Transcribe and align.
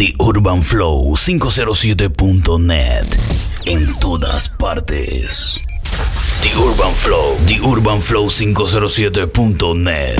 The 0.00 0.16
Urban 0.18 0.62
Flow 0.62 1.14
507.net. 1.14 3.04
En 3.66 3.92
todas 4.00 4.48
partes. 4.48 5.60
The 6.40 6.48
Urban 6.58 6.94
Flow. 6.94 7.36
The 7.44 7.60
Urban 7.62 8.00
Flow 8.00 8.30
507.net. 8.30 10.18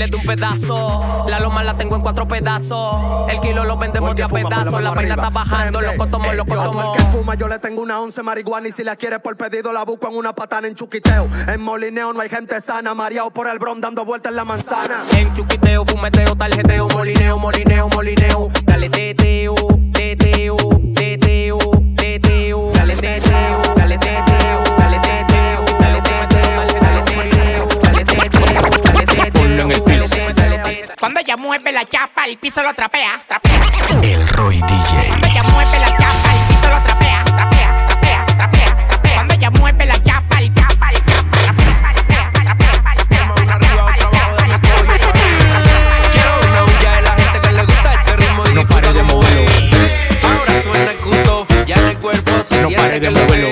le 0.00 0.06
dé 0.06 0.16
un 0.16 0.24
pedazo. 0.24 1.26
La 1.28 1.38
loma 1.40 1.62
la 1.62 1.76
tengo 1.76 1.94
en 1.94 2.02
cuatro 2.02 2.26
pedazos. 2.26 3.30
El 3.30 3.38
kilo 3.40 3.64
lo 3.64 3.76
vendemos 3.76 4.16
de 4.16 4.22
a 4.22 4.28
pedazos. 4.28 4.80
La 4.80 4.90
vaina 4.90 5.14
está 5.14 5.28
bajando, 5.28 5.80
loco 5.80 6.06
tomo, 6.06 6.32
loco 6.32 6.54
Yo 6.54 6.60
a 6.60 6.64
todo 6.64 6.72
tomo. 6.72 6.94
el 6.94 7.00
que 7.02 7.06
fuma, 7.10 7.34
yo 7.34 7.48
le 7.48 7.58
tengo 7.58 7.82
una 7.82 8.00
once 8.00 8.22
marihuana 8.22 8.68
y 8.68 8.72
si 8.72 8.82
la 8.82 8.96
quiere 8.96 9.20
por 9.20 9.36
pedido 9.36 9.72
la 9.72 9.84
busco 9.84 10.08
en 10.08 10.16
una 10.16 10.34
patana 10.34 10.68
en 10.68 10.74
chuquiteo. 10.74 11.28
En 11.48 11.60
molineo 11.60 12.14
no 12.14 12.20
hay 12.20 12.30
gente 12.30 12.60
sana, 12.62 12.94
mareado 12.94 13.30
por 13.30 13.46
el 13.46 13.58
bron 13.58 13.80
dando 13.82 14.04
vueltas 14.06 14.30
en 14.30 14.36
la 14.36 14.44
manzana. 14.44 15.02
En 15.18 15.32
chuquiteo, 15.34 15.84
fumeteo, 15.84 16.34
tarjeteo, 16.34 16.88
molineo, 16.88 17.38
molineo, 17.38 17.88
molineo. 17.90 18.48
Dale 18.64 18.88
teteo, 18.88 19.54
teteo, 19.92 20.56
teteo, 20.94 21.58
teteo, 21.96 22.72
dale 22.72 22.96
teteo, 22.96 23.62
dale 23.76 23.98
teteo, 23.98 24.62
Cuando 30.98 31.20
ella 31.20 31.36
mueve 31.36 31.72
la 31.72 31.84
chapa, 31.84 32.24
el 32.26 32.38
piso 32.38 32.62
lo 32.62 32.74
trapea, 32.74 33.20
trapea. 33.26 33.60
El 34.02 34.26
Roy 34.28 34.56
DJ. 34.56 35.08
Cuando 35.08 35.26
ella 35.26 35.42
mueve 35.44 35.78
la 35.78 35.86
chapa, 35.86 36.34
el 36.34 36.40
piso 36.48 36.70
lo 36.70 36.82
trapea, 36.82 37.24
trapea, 37.24 37.86
trapea, 37.86 38.26
trapea, 38.26 38.86
trapea. 38.88 39.14
Cuando 39.14 39.34
ella 39.34 39.50
mueve 39.50 39.86
la 39.86 40.02
chapa, 40.02 40.38
el 40.40 40.54
chapa, 40.54 40.90
el 40.90 40.96
chapa, 41.04 41.30
trapea, 41.42 41.92
trapea, 41.92 42.32
trapea, 42.32 42.72
Quiero 46.12 46.40
una 46.48 46.62
bulla 46.62 46.92
de 46.96 47.02
la 47.02 47.12
gente 47.12 47.40
que 47.40 47.52
le 47.52 47.64
gusta 47.64 47.94
este 47.94 48.16
ritmo 48.16 48.44
y 48.46 48.54
No 48.54 48.66
pare 48.66 48.92
de 48.92 49.02
moverlo. 49.02 49.44
Ahora 50.22 50.62
suena 50.62 50.90
el 50.92 50.98
culto, 50.98 51.46
ya 51.66 51.76
en 51.76 51.86
el 51.86 51.98
cuerpo 51.98 52.42
se 52.42 52.60
No 52.62 52.70
pare 52.70 53.00
de 53.00 53.10
moverlo. 53.10 53.49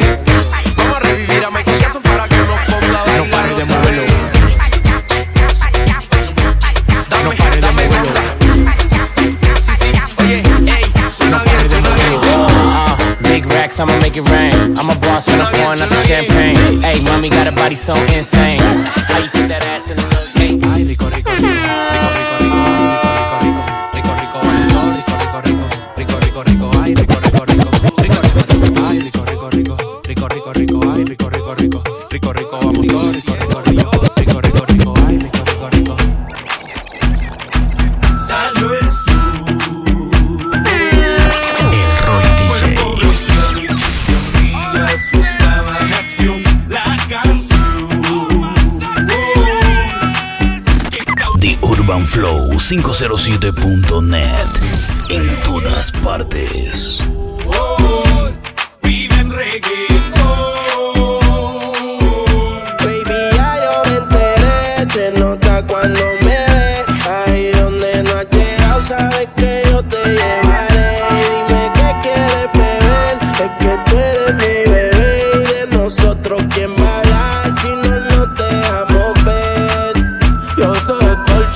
So 17.89 17.95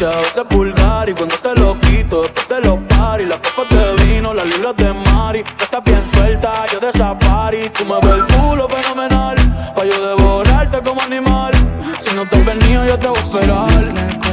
dolce, 0.03 0.07
a 0.07 0.21
veces 0.21 0.45
vulgar 0.51 1.09
Y 1.09 1.13
cuando 1.15 1.37
te 1.37 1.55
lo 1.61 1.79
quito, 1.81 2.23
después 2.23 2.49
de 2.49 2.61
los 2.63 2.79
paris 2.89 3.29
Las 3.29 3.39
copas 3.39 3.69
de 3.71 4.05
vino, 4.05 4.35
las 4.35 4.47
libras 4.47 4.77
de 4.77 4.93
mari 4.93 5.45
estás 5.61 5.85
bien 5.85 6.03
suelta, 6.09 6.67
yo 6.73 6.81
de 6.81 6.93
safari 6.93 7.69
Tú 7.71 7.85
me 7.85 7.95
ves 8.07 8.19
el 8.19 8.27
culo 8.35 8.69
fenomenal 8.69 9.37
Pa' 9.75 9.85
yo 9.85 10.07
devorarte 10.07 10.81
como 10.83 11.01
animal 11.03 11.53
Si 12.01 12.15
no 12.15 12.29
te 12.29 12.37
has 12.37 12.45
venido, 12.45 12.85
yo 12.87 12.99
te 12.99 13.09
voy 13.09 13.19
a 13.19 13.21
esperar 13.21 14.32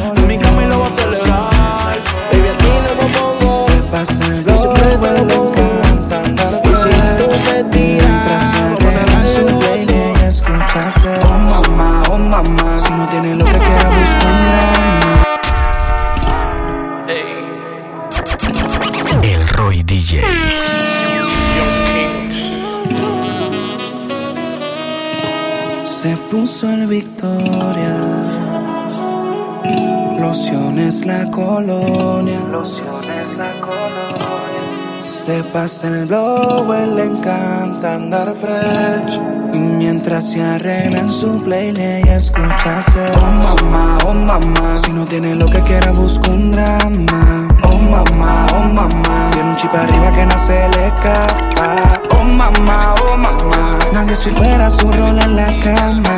Se 35.29 35.43
pasa 35.43 35.87
el 35.89 36.07
blow, 36.07 36.73
él 36.73 36.95
le 36.95 37.05
encanta 37.05 37.93
andar 37.93 38.33
fresh. 38.33 39.21
Y 39.53 39.59
mientras 39.59 40.31
se 40.31 40.41
arregla 40.41 41.01
en 41.01 41.11
su 41.11 41.43
playlist 41.43 42.07
y 42.07 42.09
escucha 42.09 42.79
hacer 42.79 43.15
Oh 43.15 43.61
mamá, 43.61 43.97
oh 44.07 44.13
mamá. 44.15 44.75
Si 44.75 44.91
no 44.91 45.05
tiene 45.05 45.35
lo 45.35 45.45
que 45.45 45.61
quiera 45.61 45.91
busca 45.91 46.31
un 46.31 46.49
drama. 46.51 47.47
Oh 47.63 47.77
mamá, 47.77 48.47
oh 48.55 48.73
mamá. 48.73 49.29
Tiene 49.33 49.51
un 49.51 49.57
chip 49.57 49.71
arriba 49.71 50.11
que 50.13 50.25
no 50.25 50.39
se 50.39 50.67
le 50.67 50.87
escapa. 50.87 52.01
Oh 52.09 52.23
mamá, 52.23 52.95
oh 53.03 53.15
mamá. 53.15 53.77
Nadie 53.93 54.15
supera 54.15 54.67
su 54.71 54.91
rol 54.91 55.19
en 55.19 55.35
la 55.35 55.59
cama. 55.59 56.17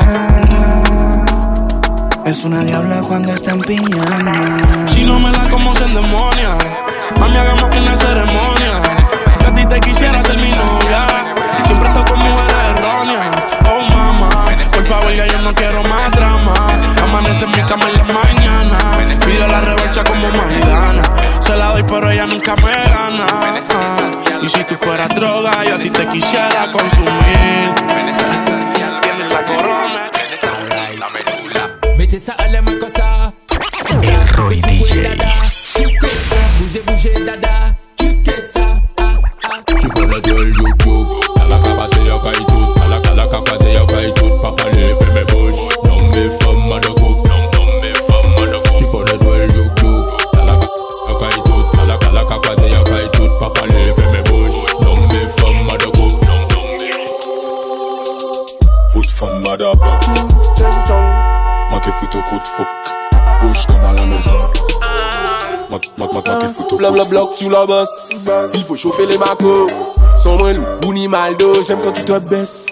Es 2.23 2.45
una 2.45 2.63
diabla 2.63 3.01
cuando 3.01 3.33
está 3.33 3.51
en 3.51 3.59
pijama. 3.59 4.87
Si 4.93 5.03
no 5.03 5.19
me 5.19 5.29
da 5.31 5.49
como 5.49 5.75
se 5.75 5.83
endemonia, 5.83 6.55
mami, 7.19 7.35
hagamos 7.35 7.75
una 7.75 7.97
ceremonia. 7.97 8.90
Bloc 67.05 67.33
sous 67.33 67.49
la 67.49 67.65
bosse. 67.65 68.09
Il 68.53 68.63
faut 68.63 68.75
chauffer 68.75 69.05
les 69.05 69.17
macos. 69.17 69.67
Sans 70.15 70.37
moins 70.37 70.53
loup 70.53 70.65
ou 70.85 70.93
ni 70.93 71.07
maldo. 71.07 71.63
J'aime 71.65 71.79
quand 71.83 71.91
tu 71.91 72.03
te 72.03 72.17
baisses. 72.19 72.65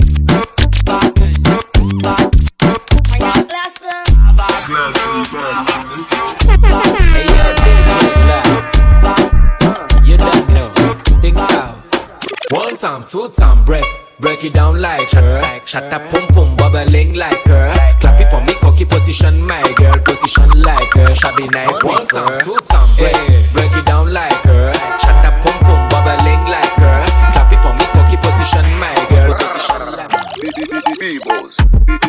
time, 12.86 13.04
two 13.04 13.28
time, 13.30 13.64
break. 13.64 13.84
Break 14.20 14.44
it 14.44 14.54
down 14.54 14.80
like 14.80 15.10
her. 15.10 15.60
Shut 15.64 15.92
up, 15.92 16.08
pum 16.08 16.26
pum, 16.28 16.56
bubbling 16.56 17.14
like 17.14 17.42
her. 17.50 17.74
Clap 18.00 18.20
it 18.20 18.30
for 18.30 18.40
me, 18.40 18.54
cocky 18.60 18.84
position, 18.84 19.44
my 19.44 19.60
girl. 19.76 19.98
Position 19.98 20.50
like 20.62 20.92
her. 20.94 21.12
Shabby 21.14 21.48
night, 21.48 21.82
one 21.82 22.06
time, 22.06 22.38
two 22.40 22.56
time, 22.70 22.88
break. 22.96 23.18
Break 23.52 23.72
it 23.76 23.86
down 23.86 24.12
like 24.12 24.40
her. 24.50 24.72
Shut 25.02 25.24
up, 25.26 25.34
pum 25.42 25.58
pum, 25.66 25.80
bubbling 25.90 26.44
like 26.54 26.74
her. 26.82 26.98
Clap 27.34 27.52
it 27.52 27.60
for 27.64 27.74
me, 27.74 27.84
cocky 27.94 28.16
position, 28.22 28.66
my 28.78 28.94
girl. 29.10 29.34
Position 29.34 29.82
like 29.98 30.12
El 31.02 32.05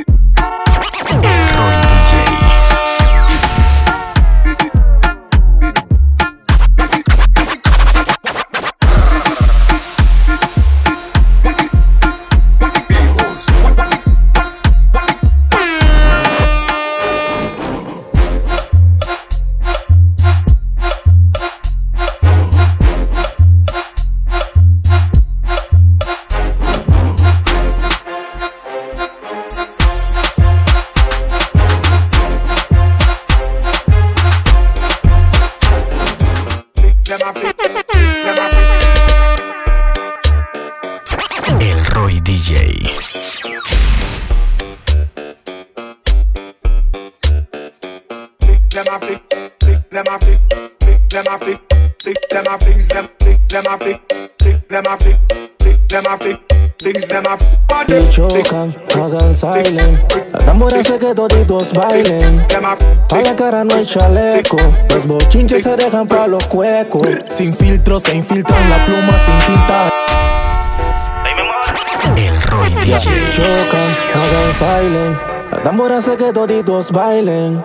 toditos 61.17 61.73
bailen. 61.73 62.45
Pa' 63.09 63.21
la 63.21 63.35
cara 63.35 63.63
no 63.63 63.73
hay 63.73 63.85
chaleco. 63.87 64.57
Los 64.89 65.07
bochinches 65.07 65.63
se 65.63 65.75
dejan 65.75 66.07
pa' 66.07 66.27
los 66.27 66.45
cuecos. 66.45 67.07
Sin 67.29 67.55
filtro 67.55 67.99
se 67.99 68.15
infiltran 68.15 68.69
la 68.69 68.85
pluma 68.85 69.17
sin 69.25 69.39
tinta. 69.47 69.89
El 72.17 72.41
Roy 72.43 72.69
DJ. 72.83 72.99
Chocan, 73.35 73.89
hagan 74.13 74.53
silent. 74.59 75.36
La 75.51 75.63
tambora 75.63 75.97
hace 75.97 76.17
que 76.17 76.33
toditos 76.33 76.91
bailen. 76.91 77.63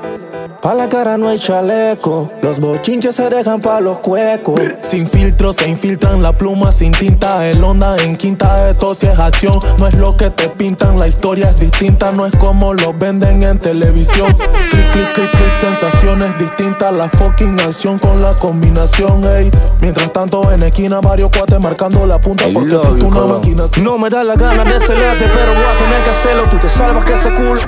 Pa' 0.63 0.75
la 0.75 0.89
cara 0.89 1.19
no 1.19 1.27
hay 1.27 1.41
chaleco. 1.41 2.31
Los 2.41 2.61
bochinches 2.61 3.17
se 3.17 3.29
dejan 3.29 3.61
pa' 3.61 3.81
los 3.81 3.99
cuecos. 3.99 4.61
Sin 4.83 5.09
filtro 5.09 5.53
se 5.53 5.69
infiltran 5.69 6.23
la 6.23 6.33
pluma 6.33 6.71
sin 6.71 6.93
tinta. 6.93 7.49
El 7.49 7.65
onda 7.65 7.97
en 7.97 8.17
quinta, 8.17 8.71
esto 8.71 8.95
sí 8.95 9.07
es 9.07 9.19
acción. 9.19 9.59
No 9.81 9.89
es 9.89 9.97
lo 9.97 10.17
que 10.17 10.31
te 10.31 10.49
pintan, 10.51 11.01
la 11.01 11.09
historia 11.09 11.51
es 11.51 11.59
distinta. 11.59 12.13
No 12.13 12.27
es 12.27 12.37
como 12.37 12.75
lo 12.75 12.93
venden 12.93 13.43
en 13.43 13.59
televisión. 13.59 14.33
Clic, 14.37 14.93
clic, 14.93 15.13
clic, 15.15 15.31
clic, 15.33 15.61
sensaciones 15.61 16.39
distintas. 16.39 16.97
La 16.97 17.09
fucking 17.09 17.59
acción 17.59 17.99
con 17.99 18.23
la 18.23 18.31
combinación, 18.35 19.25
ey. 19.37 19.51
Mientras 19.81 20.13
tanto 20.13 20.49
en 20.53 20.63
esquina, 20.63 21.01
varios 21.01 21.33
cuates 21.37 21.59
marcando 21.59 22.07
la 22.07 22.21
punta. 22.21 22.45
Porque 22.53 22.79
si 22.79 22.93
tú 23.01 23.09
una 23.09 23.35
máquina. 23.35 23.65
No 23.83 23.99
me 23.99 24.09
da 24.11 24.23
la 24.23 24.37
gana 24.37 24.63
de 24.63 24.79
celarte, 24.79 25.25
pero 25.35 25.55
voy 25.55 25.65
a 25.65 25.77
tener 25.77 26.05
que 26.05 26.11
hacerlo. 26.11 26.45
Tú 26.49 26.57
te 26.59 26.69
salvas 26.69 27.05
que 27.05 27.15
ese 27.15 27.35
culo. 27.35 27.61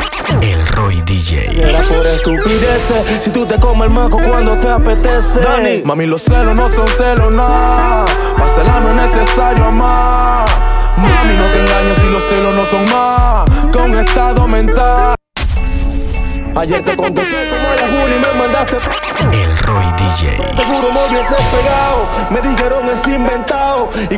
El 0.43 0.67
Roy 0.67 1.03
DJ. 1.03 1.69
Era 1.69 1.81
por 1.83 2.07
estupideces. 2.07 3.25
Si 3.25 3.31
tú 3.31 3.47
te 3.47 3.59
comes 3.59 3.89
el 3.89 3.95
maco 3.95 4.19
cuando 4.19 4.59
te 4.59 4.69
apetece. 4.69 5.41
Dani, 5.41 5.83
Mami, 5.85 6.07
los 6.07 6.23
celos 6.23 6.55
no 6.55 6.69
son 6.69 6.87
celos, 6.89 7.35
nada. 7.35 8.05
Celar 8.55 8.85
no 8.85 8.91
es 8.91 9.11
necesario 9.11 9.65
amar. 9.65 10.47
Mami, 10.97 11.35
no 11.37 11.45
te 11.51 11.61
engañes 11.61 11.99
si 11.99 12.09
los 12.09 12.23
celos 12.23 12.55
no 12.55 12.65
son 12.65 12.85
más 12.85 13.45
un 13.85 13.99
estado 13.99 14.47
mental. 14.47 15.15
Ayer 16.57 16.85
te 16.85 16.97
contesté 16.97 17.49
como 17.51 17.69
a 17.69 17.77
la 17.77 17.83
Juni 17.83 18.17
y 18.17 18.21
me 18.21 18.33
mandaste. 18.39 18.77
El 19.33 19.59
Roy 19.59 19.85
DJ. 19.97 20.37
Seguro 20.57 20.93
me 20.93 21.09
hubieses 21.09 21.43
pegado. 21.51 22.05
Me 22.31 22.41
dijeron 22.41 22.85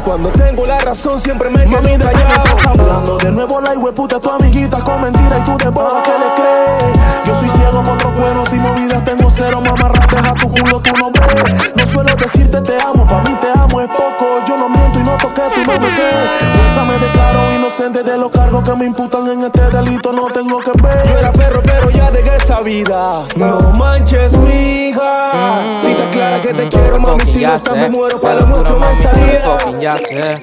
cuando 0.07 0.31
tengo 0.31 0.65
la 0.65 0.79
razón 0.79 1.21
siempre 1.21 1.51
me 1.51 1.65
quedo 1.65 1.83
Mami, 1.83 1.99
callado. 1.99 2.59
hablando 2.69 3.19
De 3.19 3.33
nuevo 3.33 3.61
la 3.61 3.75
puta 3.93 4.21
tu 4.21 4.31
amiguita 4.31 4.79
con 4.79 5.03
mentira 5.03 5.39
y 5.41 5.43
tú 5.43 5.57
de 5.59 5.69
boba 5.69 6.01
que 6.05 6.11
le 6.11 6.35
crees 6.37 7.27
Yo 7.27 7.35
soy 7.35 7.49
ciego 7.49 7.81
otros 7.81 8.15
buenos 8.15 8.53
y 8.53 8.57
movidas 8.57 9.05
tengo 9.05 9.29
cero 9.29 9.61
Mamarrates 9.61 10.25
a 10.25 10.35
tu 10.35 10.49
culo 10.49 10.81
tú 10.81 10.93
no 10.97 11.11
ves 11.11 11.75
No 11.75 11.87
suelo 11.87 12.15
decirte 12.15 12.61
te 12.61 12.81
amo, 12.81 13.05
pa' 13.05 13.21
mí 13.23 13.35
te 13.41 13.49
amo 13.51 13.81
es 13.81 13.89
poco 13.89 14.45
Yo 14.47 14.57
no 14.57 14.69
miento 14.69 15.01
y 15.01 15.03
no 15.03 15.17
toqué, 15.17 15.43
tú 15.53 15.61
no 15.67 15.73
me 15.73 15.89
quedes 15.89 16.56
Pues 16.77 16.89
me 16.89 16.99
declaro 16.99 17.55
inocente 17.55 18.03
de 18.03 18.19
los 18.19 18.31
cargos 18.31 18.63
que 18.63 18.75
me 18.75 18.85
imputan 18.85 19.27
en 19.29 19.45
este 19.45 19.63
delito 19.63 20.13
No 20.13 20.27
tengo 20.27 20.59
que 20.59 20.73
ver 20.83 21.09
Yo 21.09 21.19
era 21.19 21.33
perro, 21.33 21.63
pero 21.63 21.89
ya 21.89 22.11
dejé 22.11 22.37
esa 22.37 22.61
vida. 22.61 23.13
No 23.35 23.73
manches, 23.79 24.37
mi 24.37 24.89
hija. 24.91 25.81
Si 25.81 25.95
te 25.95 26.11
clara 26.11 26.39
que 26.43 26.53
te 26.53 26.69
quiero, 26.69 27.01
mami, 27.01 27.25
si 27.25 27.47
no 27.47 27.55
estás 27.55 27.77
me 27.77 27.89
muero 27.89 28.21
para 28.21 28.41
locura, 28.41 28.71
mucho 28.71 29.03
salía. 29.03 29.41
fucking 29.41 29.81
ya 29.81 29.93
sé. 29.97 30.35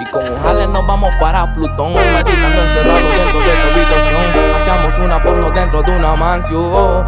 Y 0.00 0.10
con 0.10 0.26
un 0.26 0.40
jale 0.40 0.66
nos 0.68 0.86
vamos 0.86 1.10
para 1.20 1.52
Plutón 1.52 1.92
Meditando 1.92 2.62
encerrado 2.62 3.00
dentro 3.00 3.40
de 3.40 3.52
esta 3.52 3.68
habitación 3.74 4.57
Hacíamos 4.68 4.98
una 4.98 5.22
porno 5.22 5.50
dentro 5.50 5.82
de 5.82 5.96
una 5.96 6.14
mansión 6.14 7.06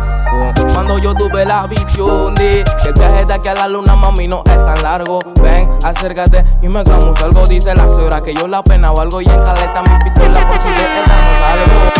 Cuando 0.72 0.96
yo 0.96 1.12
tuve 1.12 1.44
la 1.44 1.66
visión 1.66 2.34
de 2.34 2.64
Que 2.82 2.88
el 2.88 2.94
viaje 2.94 3.26
de 3.26 3.34
aquí 3.34 3.48
a 3.48 3.54
la 3.54 3.68
luna, 3.68 3.94
mami, 3.94 4.26
no 4.26 4.42
es 4.46 4.64
tan 4.64 4.82
largo 4.82 5.18
Ven, 5.42 5.68
acércate 5.84 6.42
y 6.62 6.68
me 6.68 6.82
grabamos 6.82 7.20
algo 7.22 7.46
Dice 7.46 7.74
la 7.74 7.86
señora 7.90 8.22
que 8.22 8.32
yo 8.32 8.48
la 8.48 8.62
pena 8.62 8.92
o 8.92 9.00
algo 9.00 9.20
Y 9.20 9.26
en 9.26 9.42
caleta 9.42 9.82
mi 9.82 9.98
pistola 10.04 10.48
por 10.48 10.58
si 10.58 10.68
de 10.68 10.74
ella 10.74 11.04
no 11.04 11.38
salgo 11.44 11.90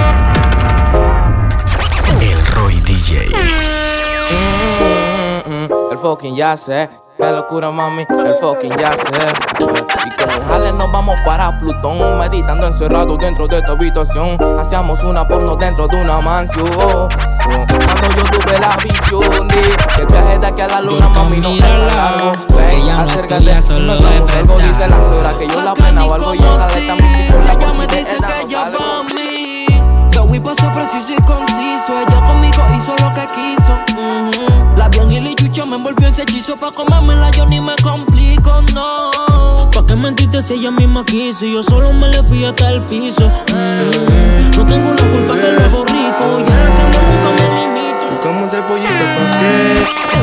El 2.23 2.47
Roy 2.55 2.81
DJ. 2.81 3.27
Mm, 4.31 5.51
mm, 5.51 5.69
El 5.93 5.99
fucking 5.99 6.37
ya 6.37 6.57
sé. 6.57 6.89
La 7.19 7.33
locura, 7.33 7.71
mami, 7.71 8.07
el 8.09 8.35
fucking 8.37 8.79
ya 8.79 8.97
sé. 8.97 9.33
Y 9.59 10.17
con 10.17 10.31
un 10.31 10.49
jale 10.49 10.73
nos 10.73 10.91
vamos 10.91 11.17
para 11.23 11.30
Plutón. 11.61 12.19
Meditando 12.19 12.67
encerrado 12.67 13.17
dentro 13.19 13.47
de 13.47 13.59
esta 13.59 13.73
habitación. 13.73 14.39
Hacíamos 14.59 15.03
una 15.05 15.29
porno 15.29 15.57
dentro 15.57 15.87
de 15.87 16.01
una 16.01 16.21
mansión. 16.21 16.71
Cuando 16.71 18.17
yo 18.17 18.25
tuve 18.31 18.59
la 18.59 18.77
visión 18.79 19.49
de 19.49 19.63
que 19.95 20.01
el 20.01 20.07
viaje 20.07 20.39
de 20.39 20.47
aquí 20.47 20.61
a 20.63 20.69
la 20.69 20.81
luna, 20.81 21.09
mami, 21.09 21.39
no 21.39 21.51
es 21.51 21.61
largo. 21.61 22.33
Ven, 22.57 22.91
acércate, 22.91 23.45
me 23.45 23.97
grabamos 23.97 24.37
algo. 24.37 24.59
Dice 24.59 24.89
la 24.89 25.05
señora 25.05 25.39
que 25.39 25.47
yo 25.49 25.63
la 25.63 25.75
pena 25.75 26.05
o 26.05 26.15
algo. 26.15 26.35
Y 26.35 26.39
en 26.39 26.57
caleta 26.57 26.95
mi 26.95 27.01
pistola 27.01 27.59
por 27.59 27.75
si 27.75 27.87
de 27.87 28.01
ella 28.01 28.71
no 28.71 28.79
salgo. 28.79 30.11
Yo 30.13 30.35
y 30.35 30.41
paso 30.41 30.73
preciso 30.73 31.13
y 31.13 31.23
conciso. 31.23 31.93
Ella 31.99 32.21
conmigo 32.27 32.63
hizo 32.77 32.95
lo 32.97 33.13
que 33.13 33.27
quiso. 33.35 33.73
Ujú. 33.97 34.70
La 34.81 34.89
Bion 34.89 35.13
y 35.13 35.35
Chucho 35.35 35.67
me 35.67 35.77
envolvió 35.77 36.09
ese 36.09 36.23
hechizo. 36.23 36.57
Pa' 36.57 36.71
comérmela 36.71 37.31
yo 37.33 37.45
ni 37.45 37.61
me 37.61 37.75
complico, 37.83 38.63
no. 38.73 39.71
¿Pa' 39.75 39.85
qué 39.85 39.95
mentirte 39.95 40.41
si 40.41 40.55
ella 40.55 40.71
misma 40.71 41.05
quiso? 41.05 41.45
Y 41.45 41.53
yo 41.53 41.63
solo 41.63 41.93
me 41.93 42.09
le 42.09 42.23
fui 42.23 42.47
hasta 42.47 42.71
el 42.71 42.81
piso. 42.87 43.29
Mm. 43.53 44.57
No 44.57 44.65
tengo 44.65 44.95
la 44.95 45.11
culpa 45.11 45.35
que 45.35 45.53
lo 45.53 45.61
hago 45.61 45.85
rico. 45.85 46.25
Y 46.41 46.51
a 46.51 46.57
la 46.57 46.71
cama 46.77 46.99
nunca 47.11 47.31
me 47.37 47.47
limito. 47.61 48.01
Buscamos 48.11 48.55
el 48.55 48.63
pollito 48.63 49.05
pa' 49.17 49.39
qué. 49.39 49.53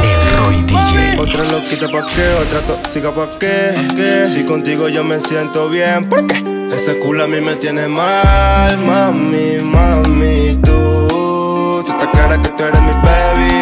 El 0.10 0.38
Roy 0.40 0.64
DJ. 0.64 1.22
Otra 1.22 1.44
loquita 1.52 1.88
pa' 1.90 2.06
qué, 2.08 2.28
otra 2.42 2.62
tóxica 2.62 3.12
pa' 3.12 3.30
qué. 3.40 3.88
¿Qué? 3.96 4.34
Si 4.34 4.44
contigo 4.44 4.90
yo 4.90 5.04
me 5.04 5.20
siento 5.20 5.70
bien, 5.70 6.10
¿por 6.10 6.26
qué? 6.26 6.44
Ese 6.74 6.98
culo 6.98 7.26
a 7.26 7.28
mí 7.28 7.42
me 7.42 7.58
tiene 7.58 7.88
mal, 7.88 8.76
mami, 8.80 9.60
mami, 9.62 10.56
tú. 10.64 11.84
Tú 11.86 11.92
estás 11.92 12.08
clara 12.08 12.42
que 12.42 12.50
tú 12.50 12.64
eres 12.64 12.82
mi 12.82 12.92
baby, 12.92 13.57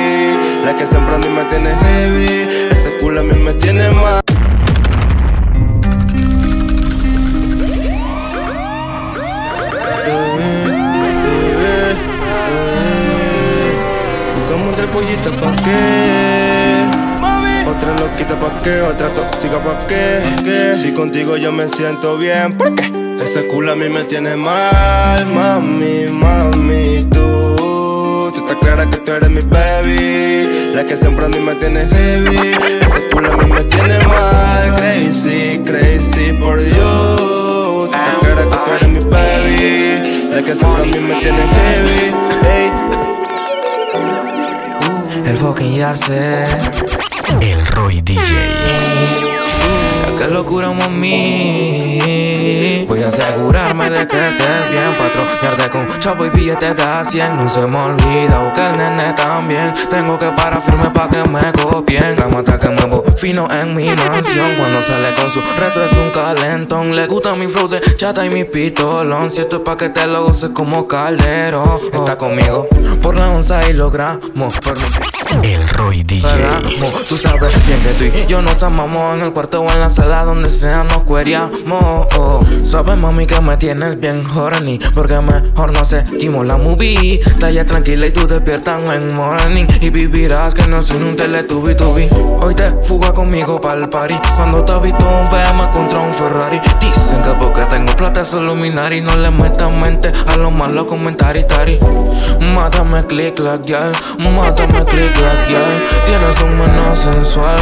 la 0.66 0.76
que 0.76 0.88
siempre 0.88 1.14
a 1.14 1.18
mí 1.20 1.30
me 1.30 1.46
tiene 1.46 1.70
heavy. 1.70 2.48
Ese 2.72 2.98
culo 3.00 3.20
a 3.20 3.24
mí 3.24 3.40
me 3.40 3.54
tiene 3.54 3.92
mal. 3.92 4.22
Buscamos 14.36 14.74
otra 14.74 14.88
pollita 14.88 15.30
pa' 15.42 15.56
qué 15.64 15.76
Otra 17.70 17.90
loquita 18.00 18.36
pa' 18.36 18.60
qué, 18.64 18.82
otra 18.82 19.08
tóxica 19.10 19.58
pa' 19.60 19.88
qué 19.88 20.22
¿Qué? 20.44 20.76
Si 20.82 20.94
contigo 20.94 21.38
yo 21.38 21.52
me 21.52 21.68
siento 21.68 22.18
bien, 22.18 22.58
¿por 22.58 22.74
qué? 22.76 22.92
Ese 23.22 23.48
culo 23.48 23.72
a 23.72 23.76
mí 23.76 23.90
me 23.90 24.04
tiene 24.04 24.36
mal, 24.36 25.26
mami, 25.28 26.06
mami, 26.12 27.08
tú 27.12 28.32
Tú 28.34 28.40
estás 28.46 28.58
clara 28.58 28.90
que 28.90 28.98
tú 28.98 29.12
eres 29.12 29.30
mi 29.30 29.42
baby 29.42 30.35
La 30.76 30.86
que 30.86 30.98
siempre 30.98 31.24
a 31.24 31.30
mí 31.30 31.40
me 31.40 31.56
tiene 31.56 31.86
heavy 31.88 32.36
Ese 32.82 33.08
culo 33.10 33.32
a 33.32 33.38
mí 33.38 33.50
me 33.50 33.64
tiene 33.64 33.98
mal 34.00 34.76
Crazy, 34.76 35.62
crazy 35.64 36.34
for 36.38 36.60
you 36.60 37.16
Tú 37.16 37.86
estás 37.86 38.20
clara 38.20 38.44
que 38.44 38.58
tú 38.58 38.72
eres 38.72 38.90
mi 38.90 39.00
baby 39.00 40.02
La 40.32 40.42
que 40.42 40.54
siempre 40.54 40.82
a 40.82 40.86
mí 40.86 41.00
me 41.00 41.16
tiene 41.22 41.48
heavy 41.48 42.14
Hey 42.44 42.72
El 45.26 45.38
fucking 45.38 45.76
ya 45.76 45.96
sé. 45.96 46.44
El 47.42 47.66
Roy 47.68 48.02
DJ. 48.02 48.20
Qué 50.18 50.28
locura, 50.28 50.72
mami. 50.72 52.35
Voy 52.88 53.02
a 53.02 53.08
asegurarme 53.08 53.90
de 53.90 54.08
que 54.08 54.30
estés 54.30 54.70
bien, 54.70 54.96
patrocinarte 54.98 55.70
con 55.72 56.00
chapo 56.00 56.26
y 56.26 56.30
billete 56.30 56.74
de 56.74 56.84
a 56.84 57.04
100. 57.04 57.38
No 57.38 57.50
se 57.50 57.66
me 57.66 57.78
olvida, 57.78 58.42
o 58.42 58.54
que 58.54 58.66
el 58.66 58.78
nene 58.78 59.14
también. 59.14 59.74
Tengo 59.90 60.20
que 60.20 60.32
parar 60.32 60.62
firme 60.62 60.90
pa' 60.92 61.10
que 61.10 61.24
me 61.28 61.52
copien. 61.54 62.16
La 62.18 62.28
mata 62.28 62.60
que 62.60 62.70
muevo 62.70 63.04
fino 63.18 63.48
en 63.50 63.76
mi 63.76 63.88
mansión. 63.88 64.56
Cuando 64.58 64.82
sale 64.84 65.14
con 65.16 65.30
su 65.30 65.42
retro 65.58 65.84
es 65.84 65.94
un 65.94 66.12
calentón. 66.12 66.96
Le 66.96 67.08
gusta 67.08 67.36
mi 67.36 67.48
flow 67.48 67.68
de 67.68 67.82
chata 67.96 68.26
y 68.26 68.30
mi 68.30 68.44
pistolón. 68.44 69.32
Si 69.32 69.42
esto 69.42 69.58
es 69.58 69.62
pa' 69.64 69.78
que 69.78 69.90
te 69.90 70.06
lo 70.06 70.26
goces 70.26 70.52
como 70.54 70.88
caldero. 70.88 71.80
Está 71.92 72.18
conmigo 72.18 72.68
por 73.02 73.16
la 73.16 73.30
onza 73.30 73.68
y 73.70 73.74
logramos. 73.74 74.60
El 75.44 75.68
Roy 75.70 76.04
DJ. 76.04 76.30
Tú 77.10 77.18
sabes 77.18 77.66
bien 77.66 77.80
que 77.82 77.94
tú 77.94 78.18
y 78.18 78.26
yo 78.28 78.42
nos 78.42 78.62
amamos 78.64 79.18
en 79.18 79.24
el 79.24 79.34
cuarto 79.34 79.62
o 79.62 79.72
en 79.72 79.80
la 79.80 79.90
sala 79.90 80.24
donde 80.24 80.50
sea 80.50 80.84
nos 80.84 81.04
queríamos. 81.04 82.08
Sabes 82.76 82.98
mami 82.98 83.26
que 83.26 83.40
me 83.40 83.56
tienes 83.56 83.98
bien 84.02 84.22
horny 84.36 84.80
porque 84.94 85.18
mejor 85.22 85.72
no 85.72 85.86
seguimos 85.86 86.46
la 86.46 86.58
movie. 86.58 87.22
Talla 87.40 87.66
tranquila 87.66 88.08
y 88.08 88.12
tú 88.12 88.28
despiertas 88.28 88.82
en 88.94 89.16
morning 89.16 89.66
y 89.80 89.90
vivirás 89.90 90.54
que 90.54 90.68
no 90.68 90.84
soy 90.84 91.02
un 91.02 91.16
teletubi 91.16 91.74
tubi. 91.74 92.10
Hoy 92.42 92.54
te 92.54 92.70
fuga 92.84 93.14
conmigo 93.14 93.62
para 93.62 93.80
el 93.80 93.90
party 93.90 94.16
cuando 94.36 94.66
te 94.66 94.78
visto 94.80 95.06
un 95.08 95.30
PM 95.30 95.72
contra 95.72 96.00
un 96.02 96.14
Ferrari. 96.14 96.60
Dicen 96.82 97.22
que 97.22 97.30
porque 97.40 97.62
tengo 97.70 97.96
plata 97.96 98.24
es 98.24 98.34
iluminar 98.34 98.92
y 98.92 99.00
no 99.00 99.16
le 99.16 99.32
metan 99.32 99.80
mente 99.80 100.12
a 100.28 100.36
los 100.36 100.52
malos 100.52 100.86
comentarios. 100.86 101.48
tari. 101.48 101.80
Mátame 102.54 103.06
click 103.08 103.40
like 103.40 103.64
girl, 103.66 103.94
mátame 104.20 104.84
click 104.86 105.16
like 105.22 105.48
girl. 105.48 106.06
Tienes 106.06 106.42
un 106.42 106.58
menor 106.58 106.98
sensual, 106.98 107.58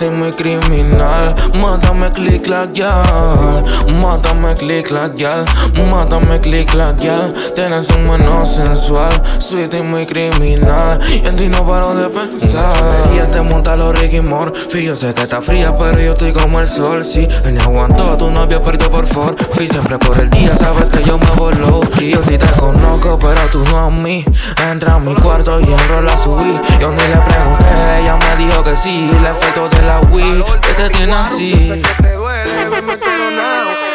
y 0.00 0.10
muy 0.10 0.32
criminal. 0.32 1.34
Mátame 1.54 2.10
click 2.10 2.48
like 2.48 2.72
girl, 2.74 3.64
mátame 4.00 4.47
click 4.56 4.90
like 4.90 5.16
girl, 5.16 5.44
mátame 5.90 6.40
click 6.40 6.74
like 6.74 6.98
girl. 7.00 7.32
Tienes 7.54 7.88
un 7.90 8.06
menor 8.06 8.46
sensual, 8.46 9.12
sweet 9.38 9.74
y 9.74 9.82
muy 9.82 10.06
criminal. 10.06 10.98
Y 11.08 11.26
en 11.26 11.36
ti 11.36 11.48
no 11.48 11.66
paro 11.66 11.94
de 11.94 12.08
pensar. 12.08 12.74
Ella 13.12 13.30
te 13.30 13.42
monta 13.42 13.76
los 13.76 13.98
Ricky 13.98 14.20
Morphy. 14.20 14.84
Yo 14.84 14.96
sé 14.96 15.14
que 15.14 15.22
está 15.22 15.42
fría, 15.42 15.76
pero 15.76 15.98
yo 15.98 16.12
estoy 16.12 16.32
como 16.32 16.60
el 16.60 16.68
sol. 16.68 17.04
Sí, 17.04 17.26
él 17.44 17.58
aguantó, 17.60 18.16
tu 18.16 18.30
novia 18.30 18.62
perdió 18.62 18.90
por 18.90 19.06
for. 19.06 19.34
Fui 19.52 19.68
siempre 19.68 19.98
por 19.98 20.18
el 20.18 20.30
día, 20.30 20.56
sabes 20.56 20.88
que 20.90 21.02
yo 21.04 21.18
me 21.18 21.30
voló. 21.32 21.80
Y 22.00 22.10
yo 22.10 22.22
sí 22.22 22.38
te 22.38 22.50
conozco, 22.52 23.18
pero 23.18 23.40
tú 23.50 23.64
no 23.70 23.78
a 23.78 23.90
mí. 23.90 24.24
Entra 24.70 24.94
a 24.94 24.98
mi 24.98 25.14
cuarto 25.14 25.60
y 25.60 25.72
enrola 25.72 26.14
a 26.14 26.18
subir. 26.18 26.60
Yo 26.80 26.90
ni 26.90 27.02
le 27.02 27.16
pregunté, 27.16 28.00
ella 28.00 28.16
me 28.16 28.44
dijo 28.44 28.62
que 28.62 28.76
sí. 28.76 29.10
El 29.18 29.26
efecto 29.26 29.68
de 29.68 29.82
la 29.82 30.00
Wii, 30.00 30.44
que 30.62 30.72
te 30.74 30.90
tiene 30.90 31.12
así. 31.14 31.82
te 32.00 32.12
duele 32.14 32.68
verme 32.68 32.98
coronado 32.98 33.70
Porque 33.70 33.80
tú 33.80 33.87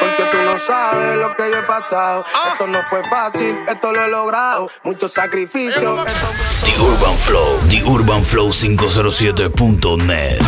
no 0.53 0.59
sabes 0.59 1.17
lo 1.17 1.35
que 1.35 1.49
yo 1.49 1.57
he 1.57 1.63
pasado 1.63 2.23
Esto 2.51 2.67
no 2.67 2.79
fue 2.83 3.03
fácil, 3.09 3.57
esto 3.67 3.91
lo 3.91 4.03
he 4.03 4.07
logrado 4.07 4.69
Mucho 4.83 5.07
sacrificio, 5.07 6.05
esto 6.05 6.27
The 6.63 6.79
Urban 6.79 7.17
Flow. 7.17 7.59
The 7.69 7.83
Urban 7.83 8.23
Flow 8.23 8.49
507.net. 8.51 10.39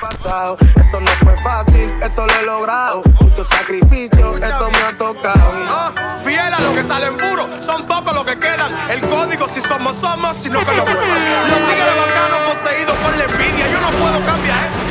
pasado 0.00 0.56
Esto 0.60 1.00
no 1.00 1.10
fue 1.24 1.36
fácil, 1.42 1.92
esto 2.00 2.26
lo 2.26 2.32
he 2.32 2.42
logrado 2.44 3.02
Mucho 3.20 3.42
sacrificio, 3.44 4.36
esto 4.36 4.70
me 4.70 4.78
ha 4.78 4.96
tocado 4.96 5.52
Ah, 5.68 6.18
Fiel 6.24 6.54
a 6.54 6.60
lo 6.60 6.74
que 6.74 6.84
salen 6.84 7.16
puro, 7.16 7.48
son 7.60 7.84
pocos 7.86 8.14
los 8.14 8.24
que 8.24 8.38
quedan. 8.38 8.72
El 8.90 9.00
código 9.00 9.48
si 9.54 9.60
somos, 9.60 9.94
somos, 10.00 10.34
sino 10.42 10.58
que 10.64 10.74
lo 10.74 10.84
prueban. 10.84 11.42
Los 11.42 11.58
tigres 11.68 11.96
bacanos 11.96 12.54
poseídos 12.54 12.96
por 12.96 13.16
la 13.16 13.24
envidia, 13.24 13.70
yo 13.70 13.80
no 13.80 13.90
puedo 13.92 14.24
cambiar, 14.26 14.64
¿eh? 14.64 14.88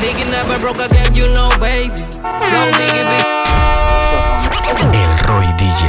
Nigga 0.00 0.24
never 0.30 0.58
broke 0.60 0.80
again, 0.80 1.12
you 1.12 1.26
know, 1.34 1.50
baby. 1.58 1.90
El 2.22 2.30
Roy 5.26 5.46
DJ. 5.56 5.82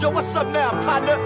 Yo, 0.00 0.10
what's 0.10 0.34
up 0.34 0.48
now, 0.48 0.70
partner? 0.82 1.18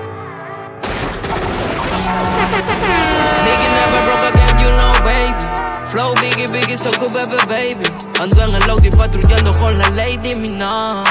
Nigga 3.44 3.68
never 3.74 4.00
broke 4.06 4.24
again, 4.28 4.58
you 4.58 4.70
know, 4.78 4.92
baby. 5.04 5.68
Flow 5.88 6.14
biggie, 6.16 6.37
baby, 6.76 7.36
baby. 7.48 7.84
Ando 8.20 8.44
en 8.44 8.54
el 8.62 8.70
Audi 8.70 8.90
patrullando 8.90 9.52
con 9.52 9.78
la 9.78 9.88
Lady 9.90 10.34
Midnight. 10.34 11.06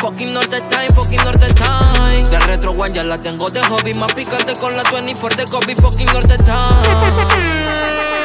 Fucking 0.00 0.34
Norte 0.34 0.60
Time, 0.68 0.88
fucking 0.94 1.24
Norte 1.24 1.46
Time. 1.54 2.28
De 2.28 2.38
retro 2.40 2.72
one 2.72 2.92
ya 2.92 3.02
la 3.04 3.16
tengo 3.22 3.48
de 3.48 3.60
hobby. 3.62 3.94
Más 3.94 4.12
picante 4.12 4.52
con 4.60 4.76
la 4.76 4.82
24 4.82 5.44
de 5.44 5.50
Kobe. 5.50 5.74
Fucking 5.76 6.06
Norte 6.06 6.36
Time. 6.36 6.82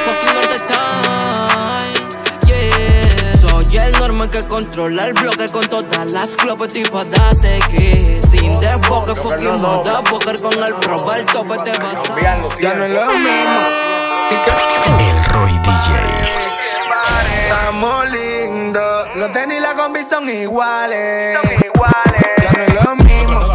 Fucking 0.06 0.34
Norte 0.34 0.60
Time. 0.68 2.10
Yeah. 2.46 3.34
Soy 3.40 3.78
el 3.78 3.94
normal 3.94 4.30
que 4.30 4.46
controla 4.48 5.06
el 5.06 5.14
bloque 5.14 5.50
con 5.50 5.66
todas 5.70 6.12
las 6.12 6.36
clopes 6.36 6.76
y 6.76 6.84
pa' 6.84 7.06
date 7.06 7.60
que 7.70 8.20
sin 8.30 8.52
desboque, 8.60 9.16
fucking 9.16 9.62
motherfucker 9.62 10.42
con 10.42 10.54
el 10.62 10.76
pro, 10.76 11.14
el 11.14 11.26
tope 11.28 11.58
te 11.64 11.72
vas 11.78 11.94
a. 12.10 12.60
Ya 12.60 12.76
no 12.76 12.86
es 12.86 12.92
lo 12.92 13.06
mismo. 13.14 13.91
El 14.32 15.24
Roy 15.26 15.52
DJ. 15.60 15.90
Estamos 17.44 18.10
lindos. 18.12 19.08
Los 19.16 19.32
tenis 19.34 19.58
y 19.58 19.60
la 19.60 19.74
combi 19.74 20.06
son 20.10 20.30
iguales. 20.30 21.38
Ya 22.42 22.52
no 22.54 22.64
es 22.64 22.74
lo 22.74 22.96
mismo. 23.04 23.46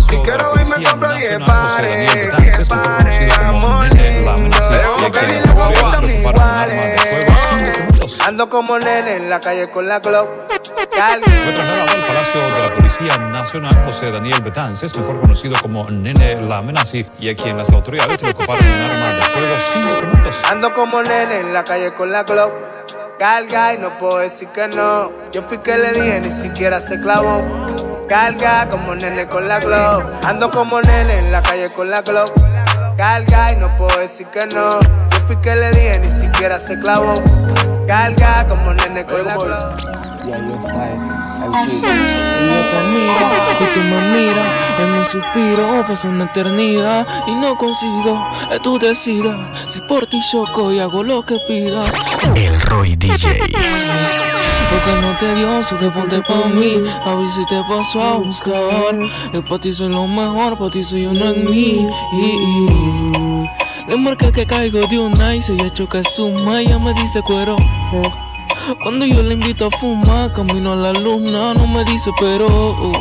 Si 0.00 0.16
quiero 0.18 0.52
ir 0.58 0.66
me 0.66 0.84
compro 0.84 1.12
10 1.12 1.38
pares. 1.40 2.10
Estamos 2.58 3.94
lindos. 3.94 4.70
Los 5.00 5.12
tenis 5.12 5.44
y 5.44 5.48
la 5.48 5.54
combi 5.54 5.76
son 5.76 6.10
iguales. 6.10 7.91
Ando 8.20 8.48
como 8.48 8.78
nene 8.78 9.16
en 9.16 9.28
la 9.28 9.40
calle 9.40 9.68
con 9.70 9.88
la 9.88 9.98
Glock. 9.98 10.28
Fue 10.48 10.86
trasladado 10.86 11.92
al 11.92 12.06
Palacio 12.06 12.40
de 12.42 12.68
la 12.68 12.74
Policía 12.74 13.18
Nacional 13.18 13.84
José 13.84 14.10
Daniel 14.10 14.40
Betances, 14.42 14.96
mejor 14.98 15.20
conocido 15.20 15.56
como 15.60 15.90
Nene 15.90 16.40
La 16.40 16.58
Amenazi, 16.58 17.06
y 17.18 17.28
a 17.28 17.34
quien 17.34 17.56
las 17.58 17.70
autoridades 17.70 18.22
le 18.22 18.30
ocuparon 18.30 18.64
un 18.64 18.72
arma 18.72 19.14
de 19.14 19.22
fuego 19.22 19.58
sin 19.58 19.82
documentos. 19.82 20.42
Ando 20.50 20.72
como 20.74 21.02
nene 21.02 21.40
en 21.40 21.52
la 21.52 21.64
calle 21.64 21.92
con 21.94 22.12
la 22.12 22.22
Glock. 22.22 22.52
Carga 23.18 23.74
y 23.74 23.78
no 23.78 23.98
puedo 23.98 24.18
decir 24.18 24.48
que 24.48 24.68
no. 24.68 25.12
Yo 25.32 25.42
fui 25.42 25.58
que 25.58 25.76
le 25.76 25.92
dije, 25.92 26.20
ni 26.20 26.32
siquiera 26.32 26.80
se 26.80 27.00
clavó. 27.00 27.42
Carga 28.08 28.68
como 28.68 28.94
nene 28.94 29.26
con 29.26 29.48
la 29.48 29.58
Glock. 29.58 30.24
Ando 30.26 30.50
como 30.50 30.80
nene 30.80 31.18
en 31.18 31.32
la 31.32 31.42
calle 31.42 31.72
con 31.72 31.90
la 31.90 32.02
Glock. 32.02 32.32
Carga 32.96 33.52
y 33.52 33.56
no 33.56 33.76
puedo 33.76 33.98
decir 33.98 34.26
que 34.28 34.46
no. 34.46 34.80
Fui 35.32 35.40
que 35.40 35.56
le 35.56 35.70
dije, 35.70 35.98
ni 35.98 36.10
siquiera 36.10 36.60
se 36.60 36.78
clavó. 36.78 37.14
Carga 37.86 38.46
como 38.48 38.74
nene 38.74 39.02
con 39.06 39.24
la 39.24 39.36
Glock. 39.36 39.80
Y 40.18 40.30
yo 40.30 41.90
te 42.70 42.78
miro 42.92 43.14
y 43.60 43.64
tú 43.74 43.80
me 43.80 44.00
miras 44.12 44.50
En 44.78 44.88
un 44.92 45.04
suspiro 45.04 45.84
pasa 45.88 46.08
una 46.08 46.24
eternidad. 46.24 47.06
Y 47.26 47.34
no 47.34 47.56
consigo 47.56 48.22
que 48.50 48.60
tú 48.60 48.78
decidas 48.78 49.36
Si 49.68 49.80
por 49.82 50.06
ti 50.06 50.20
choco 50.30 50.70
y 50.70 50.80
hago 50.80 51.02
lo 51.02 51.24
que 51.24 51.38
pidas 51.48 51.90
El 52.36 52.60
Roy 52.60 52.94
DJ. 52.96 53.38
Porque 54.70 55.00
no 55.00 55.16
te 55.18 55.34
dio 55.34 55.62
su 55.62 55.76
ponte 55.76 56.20
pa' 56.22 56.48
mí. 56.48 56.82
A 57.06 57.14
ver 57.14 57.30
si 57.30 57.46
te 57.46 57.62
paso 57.68 58.02
a 58.02 58.14
buscar. 58.16 58.94
Yo 59.32 59.42
pa' 59.42 59.58
ti 59.58 59.72
soy 59.72 59.88
lo 59.88 60.06
mejor, 60.06 60.58
pa' 60.58 60.70
ti 60.70 60.82
soy 60.82 61.06
uno 61.06 61.24
en 61.24 61.50
mí 61.50 61.88
Le 63.88 63.96
marca 63.96 64.30
que 64.32 64.46
caigo 64.46 64.86
de 64.86 65.36
y 65.36 65.42
se 65.42 65.56
ya 65.56 65.72
choca 65.72 66.02
su 66.04 66.26
ella 66.52 66.78
me 66.78 66.94
dice 66.94 67.20
cuero 67.22 67.56
cuando 68.82 69.04
yo 69.04 69.22
le 69.22 69.34
invito 69.34 69.66
a 69.66 69.70
fumar, 69.78 70.32
camino 70.32 70.72
a 70.72 70.76
la 70.76 70.92
luna, 70.92 71.54
no 71.54 71.66
me 71.66 71.84
dice 71.84 72.10
pero 72.20 72.92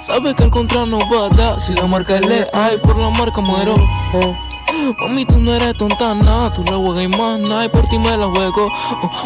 Sabe 0.00 0.34
que 0.34 0.44
el 0.44 0.50
contra 0.50 0.84
no 0.84 0.98
va 1.10 1.26
a 1.26 1.28
dar, 1.30 1.60
si 1.60 1.72
la 1.72 1.86
marca 1.86 2.16
es 2.16 2.26
leal, 2.26 2.80
por 2.82 2.98
la 2.98 3.10
marca 3.10 3.40
muero 3.40 3.76
Mami, 5.00 5.24
tú 5.24 5.38
no 5.38 5.52
eres 5.52 5.76
tonta, 5.76 6.14
nada, 6.14 6.52
tú 6.52 6.64
la 6.64 6.76
juegas 6.76 7.04
y 7.04 7.08
más 7.08 7.38
nada, 7.38 7.64
y 7.64 7.68
por 7.68 7.86
ti 7.88 7.98
me 7.98 8.16
la 8.16 8.26
juego. 8.26 8.70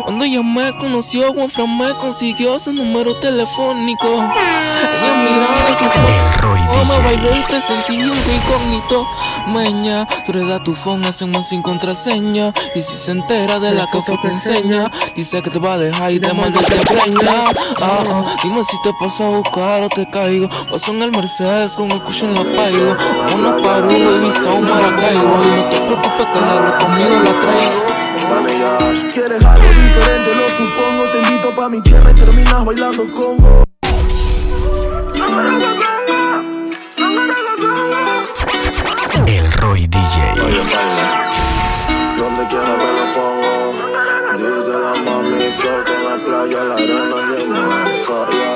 Cuando 0.02 0.24
ella 0.24 0.42
me 0.42 0.76
conoció, 0.78 1.32
Juanfran 1.32 1.78
me 1.78 1.94
consiguió 1.94 2.58
su 2.58 2.72
número 2.72 3.14
telefónico. 3.16 4.06
Ella 4.06 5.14
miraba 5.22 5.76
que 5.78 6.43
fue, 6.56 6.84
me 6.84 7.04
bailó 7.04 7.36
y 7.36 7.42
presentí 7.42 8.02
un 8.02 8.18
incógnito. 8.18 9.06
Meña, 9.48 10.06
tú 10.24 10.32
eres 10.32 10.62
tu 10.64 10.74
phone, 10.74 11.04
ese 11.04 11.26
man 11.26 11.44
sin 11.44 11.62
contraseña. 11.62 12.52
Y 12.74 12.82
si 12.82 12.96
se 12.96 13.12
entera 13.12 13.58
de 13.58 13.72
la 13.72 13.86
que 13.90 14.00
fue 14.02 14.20
que 14.20 14.28
enseña, 14.28 14.90
dice 15.16 15.42
que 15.42 15.50
te 15.50 15.58
va 15.58 15.74
a 15.74 15.78
dejar 15.78 16.12
y 16.12 16.18
de 16.18 16.32
mal 16.32 16.52
de 16.52 16.60
te 16.60 16.80
preña. 16.84 17.44
Ah, 17.80 18.04
ah, 18.06 18.36
dime 18.42 18.62
si 18.64 18.80
te 18.82 18.92
paso 18.98 19.24
a 19.24 19.28
buscar 19.38 19.82
o 19.82 19.88
te 19.88 20.08
caigo. 20.10 20.48
Paso 20.70 20.92
en 20.92 21.02
el 21.02 21.12
Mercedes 21.12 21.72
con 21.72 21.90
el 21.90 22.02
cucho 22.02 22.26
en 22.26 22.34
la 22.34 22.44
paigo. 22.44 22.96
Una 23.34 23.56
paru, 23.62 23.88
baby, 23.88 24.32
son 24.32 24.68
maracaibo. 24.68 25.44
Y 25.44 25.48
no 25.56 25.64
te 25.70 25.80
preocupes 25.80 26.26
que 26.26 26.40
la 26.40 26.58
ropa 26.60 26.78
conmigo 26.78 27.20
la 27.24 27.32
traigo. 27.40 27.84
Quieres 29.12 29.44
algo 29.44 29.68
diferente, 29.68 30.34
lo 30.34 30.48
supongo. 30.48 31.04
Te 31.12 31.18
invito 31.18 31.54
pa' 31.54 31.68
mi 31.68 31.80
tierra 31.80 32.10
y 32.10 32.14
terminas 32.14 32.64
bailando 32.64 33.10
congo. 33.12 33.64
El 37.56 39.52
Roy 39.52 39.86
DJ. 39.86 40.34
Donde 42.16 42.46
quiera 42.48 42.78
te 42.78 42.92
lo 42.92 43.12
pongo. 43.12 43.72
Dice 44.36 44.70
la 44.70 44.94
mami, 44.94 45.52
sol 45.52 45.84
con 45.84 46.04
la 46.04 46.16
playa, 46.16 46.64
la 46.64 46.74
arena 46.74 47.16
y 47.30 47.42
el 47.42 47.50
mar. 47.50 47.96
Falla, 48.04 48.50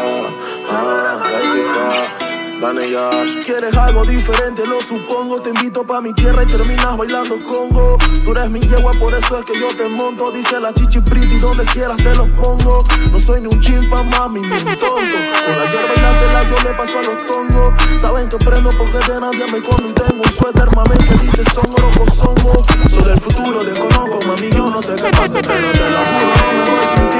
ah, 0.73 1.19
rectifica. 1.23 2.28
Dale 2.61 2.90
Yash. 2.90 3.44
Quieres 3.44 3.77
algo 3.77 4.05
diferente, 4.05 4.66
lo 4.66 4.81
supongo. 4.81 5.40
Te 5.40 5.51
invito 5.51 5.85
pa' 5.85 6.01
mi 6.01 6.12
tierra 6.12 6.42
y 6.42 6.47
terminas 6.47 6.97
bailando 6.97 7.40
congo. 7.44 7.97
Tú 8.25 8.33
eres 8.33 8.51
mi 8.51 8.59
yegua, 8.61 8.90
por 8.99 9.14
eso 9.14 9.38
es 9.38 9.44
que 9.44 9.61
yo 9.61 9.68
te 9.77 9.87
monto. 9.88 10.33
Dice 10.33 10.59
la 10.59 10.75
chichi 10.75 11.01
pretty, 11.01 11.38
donde 11.38 11.64
quieras 11.66 11.97
te 11.99 12.12
lo 12.16 12.31
pongo. 12.33 12.83
No 13.12 13.18
soy 13.21 13.42
ni 13.42 13.47
un 13.47 13.61
chimpa, 13.61 14.03
mami, 14.03 14.40
ni 14.40 14.47
un 14.49 14.64
tonto. 14.64 14.88
Con 14.88 15.59
la 15.59 15.71
hierba 15.71 15.94
y 15.94 16.01
la 16.01 16.18
tela 16.18 16.42
yo 16.51 16.68
le 16.68 16.75
paso 16.75 16.99
a 16.99 17.03
los 17.03 17.27
tongos. 17.29 18.01
Saben 18.01 18.29
que 18.29 18.37
prendo 18.38 18.71
porque 18.71 19.12
de 19.12 19.21
nadie 19.21 19.47
me 19.53 19.59
escondo 19.59 19.88
y 19.88 19.92
tengo 19.92 20.23
un 20.25 20.33
suéter, 20.33 20.75
mami, 20.75 20.99
que 21.05 21.12
dice 21.12 21.44
son 21.55 21.64
oro 21.79 21.90
con 21.97 22.11
songo. 22.11 22.53
Soy 22.90 23.05
del 23.05 23.21
futuro, 23.21 23.62
desconozco, 23.62 24.18
mami, 24.27 24.51
yo 24.51 24.66
no 24.66 24.83
sé 24.83 24.94
qué 24.97 25.11
pase, 25.16 25.40
pero 25.42 25.71
te 25.73 25.90
lo 25.90 26.03
juro, 26.11 26.35
no 26.42 26.53
me 26.53 26.71
voy 26.71 26.87
sin 26.97 27.11
ti. 27.11 27.18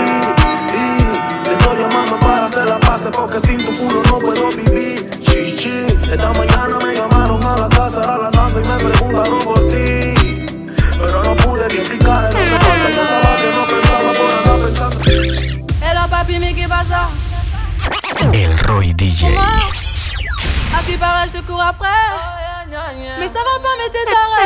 Y 0.75 1.45
te 1.45 1.53
estoy 1.53 1.79
llamando 1.79 2.19
para 2.19 2.47
hacer 2.47 2.69
la 2.69 2.81
paz 2.81 3.03
porque 3.13 3.41
sin 3.41 3.65
tu 3.65 3.73
culo 3.73 4.03
no 4.11 4.19
puedo 4.19 4.49
vivir. 4.49 5.18
Chichi, 5.45 5.87
esta 6.11 6.33
mañana 6.33 6.79
me 6.85 6.95
llamaron 6.95 7.43
a 7.45 7.57
la 7.57 7.69
casa, 7.69 8.01
a 8.01 8.19
la 8.19 8.31
NASA 8.31 8.59
y 8.59 8.69
me 8.69 8.91
preguntaron 8.91 9.39
por 9.39 9.69
ti. 9.69 10.15
Pero 10.99 11.23
no 11.23 11.37
pude 11.37 11.69
ni 11.69 11.77
explicar 11.79 12.25
lo 12.25 12.31
que 12.31 12.57
pasa. 12.59 12.89
Yo 12.91 13.03
estaba 13.03 13.37
que 13.37 13.51
no 13.53 13.63
pensaba 13.67 14.11
por 14.19 14.31
andar 14.33 14.59
pensando. 14.59 15.01
Hello 15.81 16.09
papi, 16.11 16.39
mais 16.41 16.55
qu'est 16.55 16.69
pas 16.69 16.85
ça 16.85 17.09
El 18.33 18.57
Roy 18.67 18.93
DJ. 18.99 19.27
À 20.75 20.81
ce 20.83 20.87
qui 20.87 20.97
paraît, 20.97 21.29
je 21.29 21.39
te 21.39 21.47
cours 21.47 21.63
après. 21.63 21.87
Mais 23.21 23.29
ça 23.29 23.39
va 23.39 23.59
pas, 23.63 23.75
mais 23.79 23.89
t'es 23.93 24.05
taré. 24.11 24.43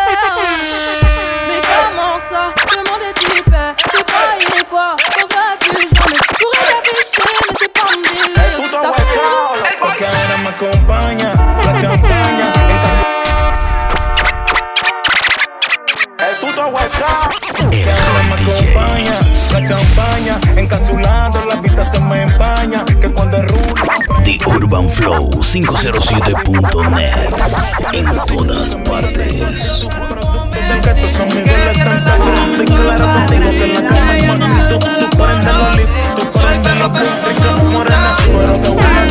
Mais 1.48 1.60
comment 1.72 2.18
ça 2.30 2.52
Demande 2.70 3.02
et 3.02 3.14
tu 3.14 4.04
croyais 4.04 4.64
quoi 4.68 4.96
Qu'on 5.14 5.26
serait 5.26 5.58
plus 5.58 5.88
jamais. 5.88 6.20
Pourrais 6.38 6.66
t'afficher, 6.70 7.28
mais 7.40 7.56
c'est 7.58 7.71
la 10.88 11.78
champaña. 11.80 12.52
El 16.18 16.36
puto 16.40 16.70
me 16.70 16.78
acompaña 18.34 19.16
la 19.52 19.60
champaña 19.66 20.38
encapsulando 20.56 21.44
la 21.44 21.56
vista 21.56 21.84
se 21.84 22.00
me 22.00 22.22
empaña 22.22 22.84
que 23.00 23.12
cuando 23.12 23.38
The 24.24 24.38
Urban 24.46 24.88
Flow 24.90 25.30
507.net. 25.30 27.12
En 27.92 28.06
todas 28.26 28.74
partes. 28.76 29.86
del 30.68 30.80
gato 30.80 31.08
son 31.08 31.28
mis 31.28 31.48
adolescentes. 31.48 32.12
Estoy 32.52 32.66
claro 32.76 33.12
contigo 33.12 33.50
que 33.50 33.64
en 33.64 33.74
la 33.74 33.86
cama 33.86 34.16
es 34.16 34.26
magnitud. 34.26 34.78
Tú 34.78 35.10
prendes 35.18 35.54
los 35.54 35.76
lift, 35.76 35.92
tú 36.14 36.22
los 37.44 37.62
morena, 37.64 38.16
pero 38.26 38.58
de 38.58 38.70
buena 38.70 38.92
tanto. 38.92 39.01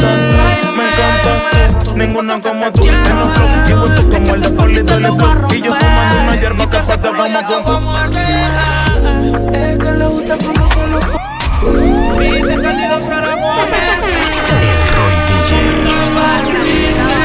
Ninguna 2.02 2.42
como 2.42 2.72
tú. 2.72 2.82
Tengo 2.82 3.30
flow, 3.30 3.64
llevo 3.68 3.88
tú 3.94 4.10
como 4.10 4.34
el 4.34 4.42
de 4.42 4.50
Dolly 4.50 4.82
Blue. 4.82 5.48
Y 5.54 5.62
yo 5.62 5.76
fumando 5.76 6.22
una 6.24 6.36
hierba 6.36 6.68
que 6.68 6.78
fue 6.80 6.98
te 6.98 7.10
vamos 7.12 7.44
con 7.44 7.64
fu. 7.64 7.74
Es 9.54 9.78
que 9.78 9.92
le 9.92 10.08
gusta 10.08 10.38
como 10.38 10.72
solo. 10.72 11.00
Que 11.62 11.70
le 11.70 12.72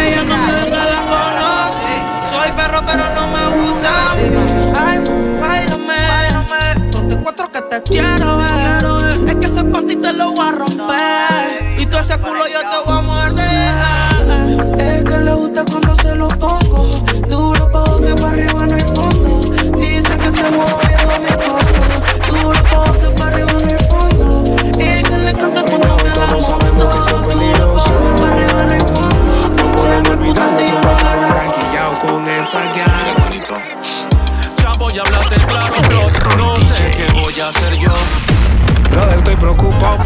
Ella 0.07 0.23
no 0.25 0.37
me 0.37 0.53
nunca 0.53 0.83
la 0.85 1.01
conoce. 1.09 1.95
Soy 2.31 2.53
perro, 2.53 2.81
pero 2.87 3.05
no 3.15 3.27
me 3.29 3.45
gusta. 3.57 3.93
Ay, 4.79 4.99
bailame. 5.41 6.07
te 7.71 7.83
quiero 7.83 8.39
ver. 8.39 9.29
Es 9.29 9.37
que 9.37 9.47
ese 9.47 9.65
panty 9.65 9.97
te 9.97 10.13
lo 10.13 10.33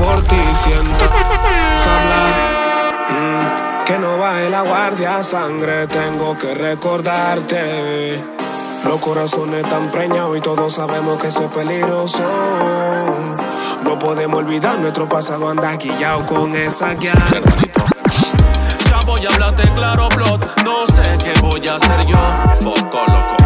por 0.02 0.22
ti, 0.24 0.36
siento 0.54 1.04
hablar. 1.94 2.92
mm, 3.10 3.84
que 3.84 3.98
no 3.98 4.18
baje 4.18 4.48
la 4.50 4.62
guardia, 4.62 5.22
sangre, 5.22 5.86
tengo 5.86 6.36
que 6.36 6.54
recordarte. 6.54 8.22
Los 8.84 8.98
corazones 9.00 9.62
están 9.62 9.90
preñados 9.90 10.36
y 10.38 10.40
todos 10.40 10.72
sabemos 10.72 11.20
que 11.20 11.28
eso 11.28 11.44
es 11.44 11.50
peligroso. 11.50 12.22
No 13.84 13.98
podemos 13.98 14.38
olvidar 14.38 14.78
nuestro 14.78 15.08
pasado, 15.08 15.50
anda 15.50 15.76
guillado 15.76 16.24
con 16.26 16.54
esa 16.56 16.94
guiada. 16.94 17.40
A 19.20 19.32
hablarte 19.34 19.70
claro, 19.74 20.08
blood. 20.16 20.40
No 20.64 20.86
sé 20.86 21.02
qué 21.22 21.38
voy 21.42 21.60
a 21.68 21.74
hacer 21.74 22.06
yo. 22.06 22.16
Foco, 22.62 23.04
loco. 23.06 23.36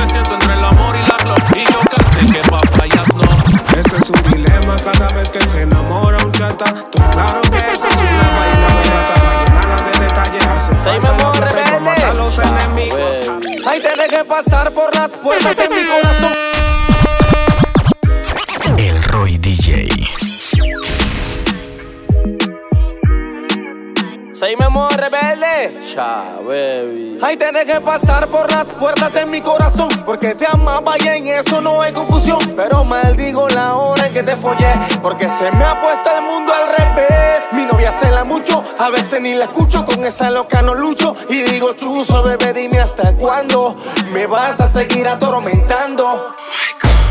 Me 0.00 0.06
siento 0.06 0.32
entre 0.32 0.54
el 0.54 0.64
amor 0.64 0.96
y 0.96 1.06
la 1.06 1.16
glock. 1.22 1.54
Y 1.54 1.70
yo 1.70 1.80
canté 1.80 2.32
que 2.32 2.40
papayas 2.48 3.14
no. 3.14 3.24
Ese 3.78 3.96
es 3.96 4.08
un 4.08 4.22
dilema 4.32 4.76
cada 4.76 5.08
vez 5.08 5.28
que 5.28 5.40
se 5.42 5.62
enamora 5.62 6.16
un 6.24 6.32
chata. 6.32 6.64
Estoy 6.64 7.06
claro 7.10 7.42
que 7.42 7.58
esa 7.58 7.88
es 7.88 7.96
una 7.96 8.28
vaina 8.38 8.68
barata. 8.74 9.14
Va 9.22 9.44
llenarla 9.44 9.76
de 9.76 10.04
detalles, 10.04 10.46
hace 10.46 10.74
falta 10.76 11.12
la 11.12 11.76
y 11.76 11.80
matar 11.80 12.10
a 12.10 12.14
los 12.14 12.38
enemigos. 12.38 13.16
Ay, 13.68 13.80
tenés 13.82 14.08
que 14.08 14.24
pasar 14.24 14.72
por 14.72 14.94
las 14.96 15.10
puertas 15.10 15.56
de 15.56 15.68
mi 15.68 15.84
corazón. 15.86 16.32
El 18.78 19.02
Roy 19.02 19.36
DJ. 19.36 20.17
Soy 24.38 24.54
Memo 24.54 24.88
Rebelde. 24.90 25.80
Ya, 25.96 26.36
baby. 26.46 27.18
Ay, 27.20 27.36
tenés 27.36 27.64
que 27.64 27.80
pasar 27.80 28.28
por 28.28 28.48
las 28.52 28.66
puertas 28.66 29.12
de 29.12 29.26
mi 29.26 29.40
corazón. 29.40 29.88
Porque 30.06 30.36
te 30.36 30.46
amaba 30.46 30.94
y 30.96 31.08
en 31.08 31.26
eso 31.26 31.60
no 31.60 31.82
hay 31.82 31.92
confusión. 31.92 32.38
Pero 32.54 32.84
maldigo 32.84 33.48
la 33.48 33.74
hora 33.74 34.06
en 34.06 34.12
que 34.12 34.22
te 34.22 34.36
follé. 34.36 34.72
Porque 35.02 35.28
se 35.28 35.50
me 35.50 35.64
ha 35.64 35.80
puesto 35.80 36.08
el 36.16 36.22
mundo 36.22 36.52
al 36.52 36.68
revés. 36.68 37.42
Mi 37.50 37.64
novia 37.64 37.90
cela 37.90 38.22
mucho, 38.22 38.62
a 38.78 38.90
veces 38.90 39.20
ni 39.20 39.34
la 39.34 39.46
escucho. 39.46 39.84
Con 39.84 40.04
esa 40.04 40.30
loca 40.30 40.62
no 40.62 40.72
lucho. 40.72 41.16
Y 41.28 41.42
digo, 41.42 41.72
chuzo, 41.72 42.22
bebé, 42.22 42.52
dime 42.52 42.78
hasta 42.78 43.14
cuándo 43.16 43.74
me 44.12 44.28
vas 44.28 44.60
a 44.60 44.68
seguir 44.68 45.08
atormentando. 45.08 46.36
Eh, 46.84 47.07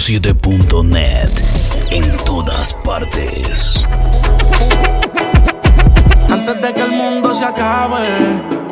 507.net. 0.00 1.30
En 1.90 2.16
todas 2.24 2.72
partes. 2.72 3.84
Antes 6.30 6.62
de 6.62 6.72
que 6.72 6.80
el 6.80 6.92
mundo 6.92 7.34
se 7.34 7.44
acabe, 7.44 8.08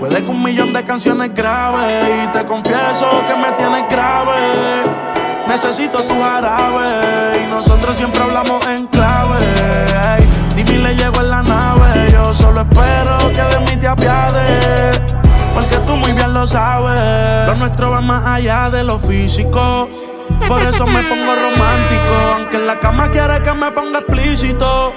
puede 0.01 0.25
que 0.25 0.31
un 0.31 0.43
millón 0.43 0.73
de 0.73 0.83
canciones 0.85 1.35
grabe. 1.35 2.25
Y 2.25 2.33
te 2.33 2.45
confieso 2.47 3.11
que 3.29 3.37
me 3.37 3.53
tienes 3.53 3.91
grave. 3.91 4.85
Necesito 5.47 6.03
tu 6.05 6.15
jarabe. 6.19 7.43
Y 7.45 7.47
nosotros 7.51 7.95
siempre 7.95 8.23
hablamos 8.23 8.67
en 8.67 8.87
clave. 8.87 9.39
Ey, 10.17 10.27
dime 10.57 10.79
le 10.79 10.97
llego 10.97 11.21
en 11.21 11.29
la 11.29 11.43
nave. 11.43 12.11
Yo 12.11 12.33
solo 12.33 12.63
espero 12.63 13.19
que 13.35 13.43
de 13.43 13.61
mí 13.67 13.77
te 13.79 13.87
apiades. 13.87 14.99
Porque 15.53 15.77
tú 15.87 15.95
muy 15.95 16.13
bien 16.13 16.33
lo 16.33 16.47
sabes. 16.47 17.47
Lo 17.49 17.55
nuestro 17.57 17.91
va 17.91 18.01
más 18.01 18.27
allá 18.27 18.71
de 18.71 18.83
lo 18.83 18.99
físico. 18.99 20.08
Por 20.49 20.63
eso 20.63 20.87
me 20.87 21.03
pongo 21.03 21.35
romántico. 21.35 22.15
Aunque 22.37 22.57
en 22.57 22.67
la 22.67 22.81
cama 22.81 23.11
quiere 23.11 23.43
que 23.43 23.53
me 23.53 23.71
ponga 23.71 23.99
explícito. 23.99 24.95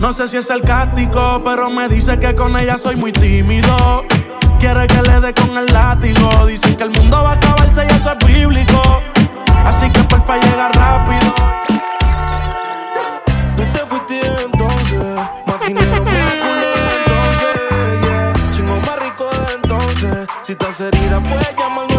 No 0.00 0.12
sé 0.12 0.28
si 0.28 0.38
es 0.38 0.46
sarcástico, 0.48 1.40
pero 1.44 1.70
me 1.70 1.88
dice 1.88 2.18
que 2.18 2.34
con 2.34 2.56
ella 2.56 2.76
soy 2.76 2.96
muy 2.96 3.12
tímido. 3.12 4.04
Quiere 4.58 4.86
que 4.88 5.02
le 5.02 5.20
dé 5.20 5.32
con 5.32 5.56
el 5.56 5.66
látigo. 5.66 6.46
Dicen 6.46 6.74
que 6.74 6.82
el 6.84 6.90
mundo 6.90 7.22
va 7.22 7.30
a 7.30 7.34
acabarse 7.34 7.86
y 7.88 7.94
eso 7.94 8.12
es 8.12 8.26
bíblico. 8.26 8.82
Así 9.64 9.88
que 9.90 10.00
porfa 10.00 10.36
llega 10.38 10.68
rápido. 10.70 11.34
Tú 13.56 13.62
te 13.72 13.86
fuiste 13.86 14.20
entonces, 14.42 14.98
más 15.46 15.60
dinero, 15.66 16.04
más 16.04 16.34
culo 16.42 16.68
entonces, 16.96 17.54
yeah. 18.02 18.32
Chingo 18.52 18.80
más 18.80 18.98
rico 18.98 19.30
de 19.30 19.54
entonces. 19.54 20.28
Si 20.42 20.52
estás 20.52 20.80
herida, 20.80 21.20
puedes 21.20 21.56
llamar 21.56 21.84
al 21.84 21.88
911, 21.88 21.89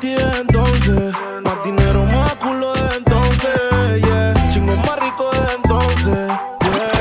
te 0.00 0.16
fuiste 0.16 0.40
entonces, 0.40 1.14
más 1.42 1.62
dinero, 1.64 2.04
más 2.04 2.36
culo 2.36 2.72
de 2.72 2.96
entonces, 2.96 4.02
yeah. 4.02 4.50
Chingo 4.50 4.74
más 4.76 4.98
rico 4.98 5.30
de 5.30 5.54
entonces, 5.54 6.28
yeah. 6.62 7.00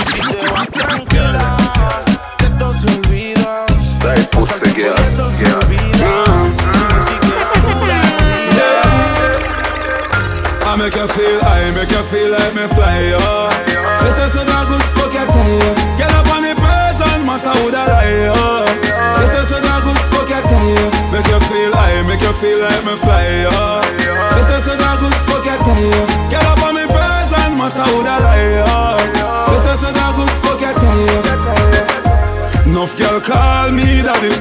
Y 0.00 0.04
si 0.06 0.20
te 0.20 0.50
vas 0.50 0.66
tranquila, 0.68 1.56
que 2.38 2.44
esto 2.44 2.72
se 2.72 2.86
olvida. 2.86 3.66
Pasar 4.30 4.58
por 4.58 5.06
eso 5.06 5.30
se 5.30 5.44
olvida. 5.44 6.10
I 10.62 10.76
make 10.76 10.96
you 10.96 11.08
feel, 11.08 11.40
I 11.42 11.70
make 11.74 11.90
you 11.90 12.02
feel 12.04 12.30
like 12.30 12.54
me 12.54 12.68
fly, 12.68 13.10
yo. 13.10 13.49
Make 22.10 22.22
you 22.26 22.32
feel 22.42 22.58
like 22.58 22.82
me 22.84 22.96
fly, 22.98 23.22
yo. 23.46 23.54
This 24.34 24.66
is 24.66 24.82
a 24.82 24.92
good 24.98 25.14
fuck 25.30 25.46
you 25.46 25.58
tell 25.62 25.78
you. 25.78 26.02
Get 26.26 26.42
up 26.42 26.58
on 26.66 26.74
the 26.74 26.84
person, 26.90 27.54
matter 27.54 27.86
who 27.86 28.02
that 28.02 28.18
lie, 28.26 28.58
yo. 28.58 28.98
This 29.54 29.78
is 29.78 29.82
a 29.86 30.06
good 30.18 30.34
fuck 30.42 30.58
you 30.58 30.74
tell 30.74 31.00
you. 31.06 31.20
Enough 32.66 32.98
girl 32.98 33.20
call 33.22 33.70
me 33.70 34.02
daddy. 34.02 34.34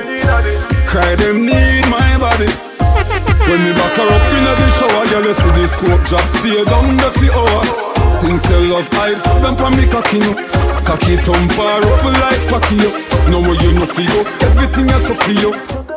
Cry 0.90 1.14
them 1.14 1.46
need 1.46 1.86
my 1.94 2.18
body. 2.18 2.50
When 3.46 3.62
me 3.62 3.72
back 3.78 3.94
her 4.02 4.10
up 4.18 4.26
in 4.34 4.46
the 4.50 4.68
shower, 4.78 5.06
girl, 5.06 5.26
you 5.30 5.34
see 5.38 5.54
the 5.54 5.66
scope 5.70 6.04
drop, 6.10 6.26
stay 6.26 6.66
down 6.66 6.98
the 6.98 7.10
for 7.14 7.30
hours. 7.38 7.70
Sing 8.18 8.38
love 8.70 8.90
vibes, 8.98 9.26
them 9.46 9.56
from 9.56 9.78
me 9.78 9.86
cocky 9.86 10.18
no. 10.18 10.34
Cocky 10.90 11.18
thump 11.22 11.54
her 11.54 11.82
up 11.86 12.04
like 12.18 12.42
Pacquiao. 12.50 12.90
Know 13.30 13.42
where 13.42 13.62
you 13.62 13.74
no 13.74 13.86
feel, 13.86 14.26
everything 14.42 14.90
is 14.90 15.06
so 15.06 15.14
for 15.14 15.89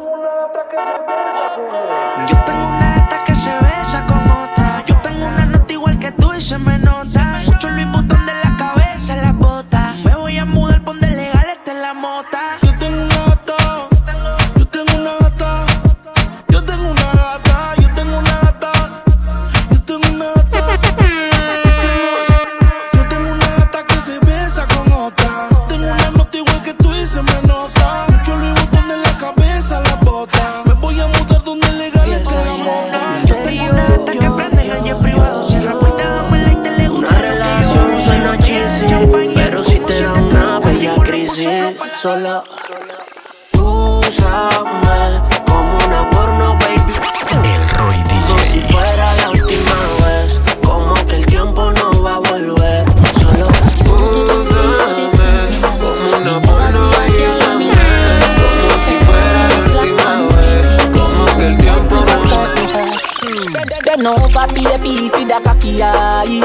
Papi 64.42 64.64
the 64.64 64.76
pee 64.82 65.08
fi 65.08 65.24
da 65.24 65.38
cocky 65.38 65.80
aye. 65.80 66.40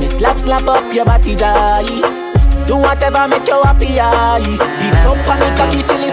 Me 0.00 0.08
slap 0.08 0.36
slap 0.36 0.66
up 0.66 0.92
your 0.92 1.04
body 1.04 1.36
jai. 1.36 1.86
Do 2.66 2.76
whatever 2.76 3.28
make 3.28 3.46
you 3.46 3.62
happy 3.62 4.00
aye. 4.00 4.42
Speed 4.42 4.94
up 5.06 5.28
and 5.30 5.56
cocky 5.56 5.82
till 5.86 6.05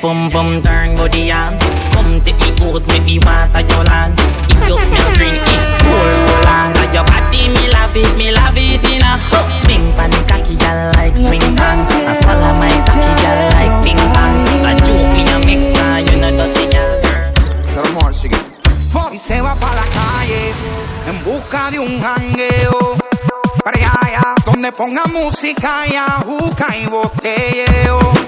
pum 0.00 0.30
pum 0.30 0.62
turn 0.62 0.96
body 0.96 1.30
on. 1.30 1.58
Come 1.92 2.20
take 2.24 2.38
me 2.40 2.50
close, 2.56 2.86
make 2.88 3.04
me 3.04 3.18
water 3.18 3.60
your 3.60 3.84
land. 3.84 4.16
If 4.48 4.68
you 4.68 4.76
smell 4.80 5.10
drink 5.14 5.36
it, 5.36 5.62
cool 5.84 5.92
roll 5.92 6.48
on. 6.48 6.72
Got 6.72 6.92
your 6.94 7.04
body, 7.04 7.48
me 7.52 7.68
love 7.68 7.96
it, 7.96 8.10
me 8.16 8.32
love 8.32 8.56
it 8.56 8.84
in 8.84 9.04
a 9.04 9.12
swing 9.60 9.92
pan 9.96 10.12
cocky, 10.26 10.56
girl 10.56 10.92
like 10.96 11.14
swing 11.14 11.44
song. 11.56 11.80
I 12.08 12.16
swallow 12.20 12.52
my 12.56 12.72
cocky, 12.88 13.12
girl 13.20 13.40
like 13.54 13.74
ping 13.84 14.02
pong. 14.14 14.36
A 14.64 14.72
joke 14.80 15.18
in 15.20 15.28
a 15.28 15.36
mix, 15.44 15.62
ah, 15.80 15.98
you 15.98 16.16
know 16.20 16.32
dirty 16.32 16.66
girl. 16.72 17.00
Y 19.12 19.18
se 19.18 19.40
va 19.40 19.56
pa' 19.56 19.74
la 19.74 19.82
calle 19.86 20.52
en 21.08 21.24
busca 21.24 21.70
de 21.70 21.80
un 21.80 22.00
jangueo. 22.00 22.96
Para 23.64 23.76
allá, 23.76 24.34
donde 24.46 24.70
ponga 24.70 25.04
música 25.06 25.84
y 25.88 25.96
ajuca 25.96 26.76
y 26.76 26.86
botelleo. 26.86 28.19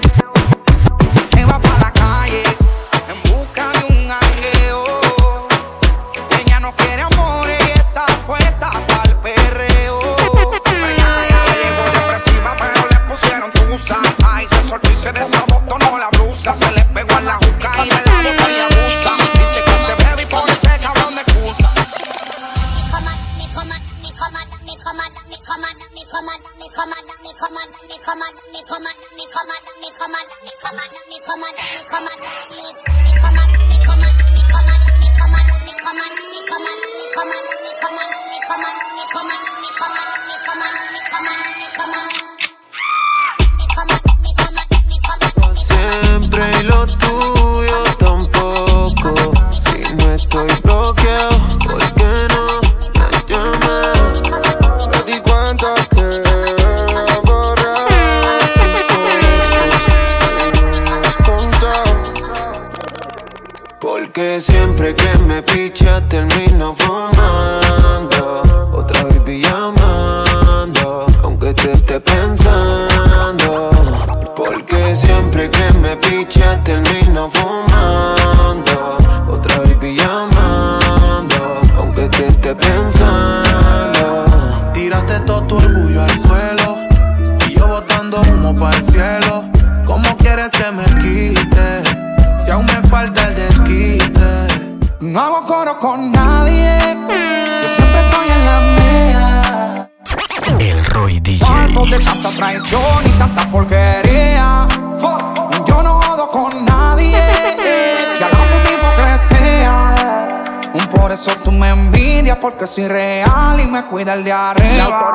Porque 112.43 112.67
soy 112.67 112.89
real 112.89 113.61
y 113.61 113.67
me 113.69 113.85
cuida 113.85 114.15
el 114.15 114.25
de 114.25 114.33
arriba. 114.33 115.15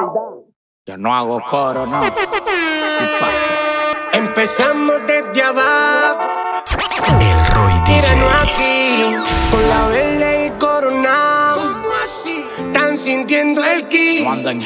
Yo 0.86 0.98
no 0.98 1.14
hago 1.14 1.42
coro, 1.44 1.86
no. 1.86 2.02
Empezamos 4.14 5.02
desde 5.06 5.44
abajo. 5.44 6.64
El 7.20 7.46
Roy 7.54 7.84
Tíranos 7.84 8.34
aquí 8.42 9.14
con 9.52 9.70
la 9.70 9.88
vela 9.90 10.46
y 10.46 10.50
coronado. 10.52 11.74
¿Cómo 11.74 11.90
así? 12.02 12.46
Están 12.68 12.98
sintiendo 12.98 13.62
el 13.64 13.90
ki. 13.90 14.26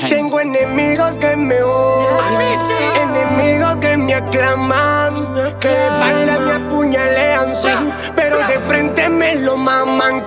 Tengo 0.10 0.40
enemigos 0.40 1.18
que 1.18 1.36
me 1.36 1.64
odian, 1.64 3.10
enemigos 3.10 3.78
que 3.78 3.98
me 3.98 4.14
aclaman, 4.14 5.58
que 5.60 5.68
de 5.68 5.86
espalda 5.88 6.40
me 6.40 6.52
apuñalean, 6.54 7.56
sí, 7.56 7.70
pero 8.16 8.38
de 8.38 8.60
frente 8.60 9.10
me 9.10 9.36
lo 9.38 9.58
maman. 9.58 10.24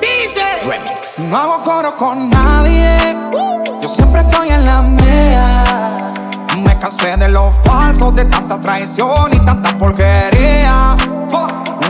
No 0.64 1.36
hago 1.36 1.62
coro 1.62 1.94
con 1.94 2.30
nadie. 2.30 2.96
Yo 3.82 3.86
siempre 3.86 4.22
estoy 4.22 4.48
en 4.48 4.64
la 4.64 4.80
mía. 4.80 6.14
Me 6.56 6.78
cansé 6.78 7.18
de 7.18 7.28
los 7.28 7.54
falsos, 7.62 8.14
de 8.14 8.24
tanta 8.24 8.58
traición 8.58 9.34
y 9.34 9.38
tanta 9.40 9.76
porquería. 9.78 10.96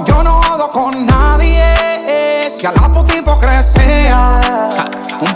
Yo 0.05 0.23
no 0.25 0.43
jodo 0.43 0.73
con 0.73 1.07
nadie. 1.07 2.51
Si 2.51 2.67
a 2.67 2.73
la 2.73 2.93
puta 2.93 3.17
hipocresía. 3.17 4.41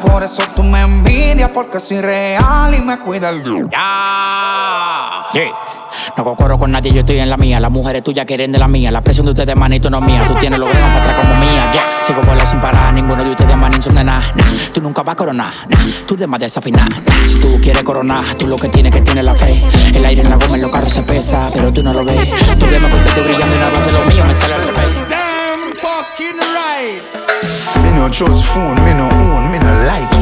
Por 0.02 0.24
eso 0.24 0.42
tú 0.56 0.64
me 0.64 0.80
envidias, 0.80 1.48
porque 1.50 1.78
soy 1.78 2.00
real 2.00 2.74
y 2.74 2.80
me 2.80 2.98
cuida 2.98 3.30
el 3.30 3.68
Ya. 3.70 5.26
Yeah. 5.32 5.77
No 6.16 6.24
concuerdo 6.24 6.58
con 6.58 6.70
nadie, 6.70 6.92
yo 6.92 7.00
estoy 7.00 7.18
en 7.18 7.30
la 7.30 7.36
mía. 7.36 7.60
Las 7.60 7.70
mujeres 7.70 8.02
tuyas 8.02 8.24
quieren 8.26 8.52
de 8.52 8.58
la 8.58 8.68
mía. 8.68 8.90
La 8.90 9.02
presión 9.02 9.26
de 9.26 9.32
ustedes, 9.32 9.54
manito, 9.54 9.90
no 9.90 9.98
es 9.98 10.04
mía. 10.04 10.24
Tú 10.26 10.34
tienes 10.34 10.58
los 10.58 10.68
grenos 10.68 10.90
para 10.90 11.04
atrás 11.04 11.16
como 11.16 11.40
mía. 11.40 11.70
Yeah. 11.72 11.84
Sigo 12.06 12.22
por 12.22 12.46
sin 12.46 12.60
parar. 12.60 12.92
Ninguno 12.92 13.22
de 13.22 13.30
ustedes, 13.30 13.56
manín, 13.56 13.82
son 13.82 13.94
de 13.94 14.04
nada. 14.04 14.32
Nah. 14.34 14.44
Tú 14.72 14.80
nunca 14.80 15.02
vas 15.02 15.12
a 15.12 15.16
coronar. 15.16 15.52
Nah. 15.68 16.06
Tú 16.06 16.16
de 16.16 16.26
más 16.26 16.40
desafinar. 16.40 16.88
Nah. 16.90 17.26
Si 17.26 17.38
tú 17.38 17.58
quieres 17.60 17.82
coronar, 17.82 18.24
tú 18.36 18.46
lo 18.46 18.56
que 18.56 18.68
tienes 18.68 18.92
que 18.92 19.00
tener 19.00 19.24
la 19.24 19.34
fe. 19.34 19.62
El 19.94 20.04
aire 20.04 20.22
en 20.22 20.30
la 20.30 20.36
goma, 20.36 20.56
en 20.56 20.62
los 20.62 20.70
carros 20.70 20.92
se 20.92 21.02
pesa, 21.02 21.48
pero 21.52 21.72
tú 21.72 21.82
no 21.82 21.92
lo 21.92 22.04
ves. 22.04 22.28
Tú 22.58 22.66
ves 22.66 22.82
porque 22.82 23.08
estoy 23.08 23.24
brillando 23.24 23.54
y 23.54 23.58
nada 23.58 23.86
de 23.86 23.92
lo 23.92 24.04
mío 24.06 24.24
me 24.26 24.34
sale 24.34 24.54
al 24.54 24.60
revés. 24.60 25.08
Damn 25.08 25.76
fucking 25.76 26.38
right. 26.38 27.82
Me 27.82 27.92
no 27.92 28.10
trust 28.10 28.44
phone, 28.46 28.82
me 28.82 28.94
no 28.94 29.08
own, 29.08 29.50
me 29.50 29.58
no 29.58 29.70
like 29.84 30.17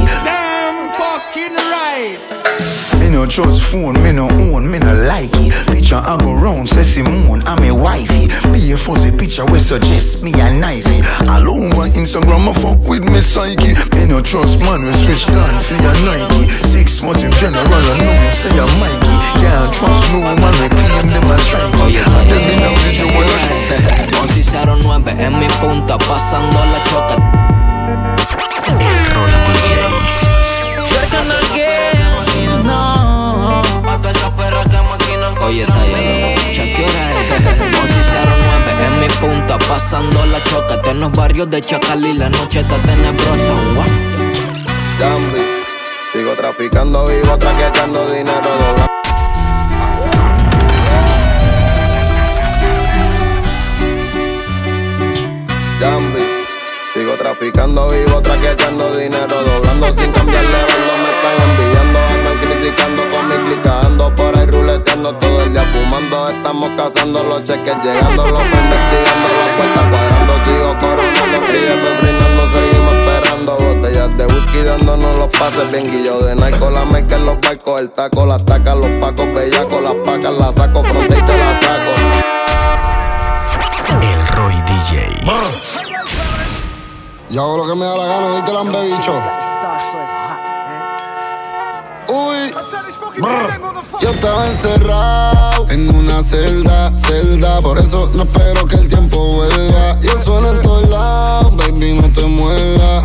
Me 3.07 3.13
no 3.13 3.25
trust 3.25 3.63
phone, 3.71 3.95
me 4.03 4.11
no 4.11 4.27
own, 4.51 4.69
me 4.69 4.81
no 4.81 4.93
like 5.07 5.31
it. 5.35 5.55
Picture 5.71 6.03
I 6.03 6.17
go 6.19 6.35
round, 6.35 6.69
say 6.69 6.83
Simone, 6.83 7.41
I'm 7.47 7.63
a 7.63 7.73
wifey. 7.73 8.27
Be 8.51 8.73
a 8.73 8.77
fuzzy 8.77 9.17
picture 9.17 9.45
we 9.47 9.61
suggest 9.61 10.25
me 10.25 10.33
a 10.33 10.51
knifey. 10.51 11.07
All 11.31 11.47
over 11.47 11.87
Instagram, 11.87 12.51
I 12.51 12.53
fuck 12.53 12.83
with 12.89 13.05
me 13.05 13.21
psyche. 13.21 13.79
Me 13.95 14.07
no 14.07 14.21
trust 14.21 14.59
man, 14.59 14.83
we 14.83 14.93
switch 14.93 15.25
down 15.27 15.61
for 15.61 15.75
your 15.75 15.95
Nike. 16.03 16.51
Six 16.67 17.01
months 17.01 17.23
in 17.23 17.31
general, 17.39 17.63
I 17.71 17.97
know 17.97 18.11
him 18.11 18.33
say 18.33 18.51
I'm 18.51 18.75
Mikey. 18.83 19.17
Can't 19.39 19.73
trust 19.73 20.11
no 20.11 20.19
man, 20.27 20.55
we 20.59 20.69
claim 20.75 21.07
them 21.07 21.31
a 21.31 21.39
strikey. 21.39 22.03
And 22.03 22.27
them 22.27 22.43
in 22.43 22.59
a 22.59 22.75
video 22.83 23.07
when 23.07 23.23
I 23.23 23.39
show. 23.47 24.19
Once 24.19 24.35
y 24.35 24.43
09 24.83 25.15
en 25.23 25.39
mi 25.39 25.47
punta, 25.61 25.97
pasando 25.97 26.59
la 26.59 26.83
choca. 26.91 27.17
No. 28.67 30.06
Oye, 35.47 35.63
está 35.63 35.87
ya 35.87 36.01
loco. 36.01 36.41
Cha, 36.53 36.65
¿qué 36.65 36.83
hora 36.83 37.23
es? 37.23 37.31
Once 37.81 38.01
y 38.01 38.05
09 38.05 38.87
en 38.87 39.01
mi 39.01 39.07
punta, 39.21 39.57
pasando 39.59 40.27
la 40.27 40.43
choca. 40.43 40.91
En 40.91 40.99
los 40.99 41.13
barrios 41.13 41.49
de 41.49 41.61
Chacal 41.61 42.05
y 42.05 42.15
la 42.15 42.29
noche 42.29 42.61
está 42.61 42.77
tenebrosa. 42.79 43.53
Gambi. 44.99 45.43
Sigo 46.13 46.33
traficando 46.33 47.07
vivo, 47.07 47.39
traqueteando 47.39 48.09
dinero 48.09 48.41
doblando. 48.59 48.87
Gambi. 55.81 56.25
Sigo 56.93 57.13
traficando 57.13 57.89
vivo, 57.91 58.21
traqueteando 58.21 58.95
dinero 58.97 59.43
doblando 59.45 59.93
sin 59.93 60.11
cambiarle 60.11 60.59
bando. 60.69 60.93
Me 61.03 61.11
están 61.15 61.37
envidiando, 61.51 61.99
andan 62.01 62.37
criticando 62.41 63.03
con 63.11 63.29
mi 63.29 63.37
clica. 63.47 63.81
Ando 63.87 64.15
por 64.15 64.37
ahí 64.37 64.47
ruleteando 64.47 65.21
fumando. 65.73 66.27
Estamos 66.27 66.71
cazando 66.77 67.23
los 67.25 67.45
cheques, 67.45 67.77
llegando 67.83 68.27
los 68.27 68.41
investigando 68.41 69.29
las 69.39 69.49
puertas 69.57 69.85
cuadrando. 69.91 70.33
Sigo 70.45 70.79
coronando, 70.79 71.41
frío, 71.47 71.75
febrinando, 71.83 72.43
seguimos 72.53 72.93
esperando. 72.93 73.57
Botellas 73.57 74.17
de 74.17 74.27
whisky 74.27 74.63
dándonos 74.63 75.19
los 75.19 75.29
pases. 75.29 75.71
Bien 75.73 75.91
guillo 75.91 76.19
de 76.21 76.37
narco, 76.37 76.71
la 76.71 76.85
meca 76.85 77.17
en 77.17 77.27
los 77.27 77.41
barcos. 77.41 77.81
El 77.81 77.91
taco, 77.91 78.27
las 78.27 78.45
tacas, 78.45 78.77
los 78.77 78.89
pacos 79.01 79.33
bellacos. 79.35 79.83
Las 79.83 79.95
pacas 79.95 80.33
las 80.35 80.55
saco, 80.55 80.83
fronte 80.85 81.19
y 81.19 81.23
te 81.23 81.37
las 81.37 81.61
saco. 81.61 81.93
El 84.03 84.27
Roy 84.29 84.55
DJ. 84.67 85.17
Yo 87.29 87.43
hago 87.43 87.57
lo 87.59 87.67
que 87.67 87.75
me 87.75 87.85
da 87.85 87.97
la 87.97 88.07
gana, 88.07 88.35
¿viste 88.35 88.51
el 88.53 88.97
bicho? 88.97 89.13
Uy, 92.09 92.53
brr. 92.53 92.96
Yo 93.19 94.11
estaba 94.11 94.47
encerrado 94.47 95.67
en 95.71 95.95
una 95.95 96.23
celda, 96.23 96.95
celda. 96.95 97.61
Por 97.61 97.79
eso 97.79 98.11
no 98.15 98.25
espero 98.25 98.67
que 98.67 98.77
el 98.77 98.89
tiempo 98.89 99.33
vuelva. 99.33 99.99
Yo 100.01 100.19
sueno 100.19 100.49
en 100.49 100.61
todos 100.61 100.89
lados, 100.89 101.57
baby, 101.57 101.95
no 101.95 102.11
te 102.11 102.27
muela. 102.27 103.03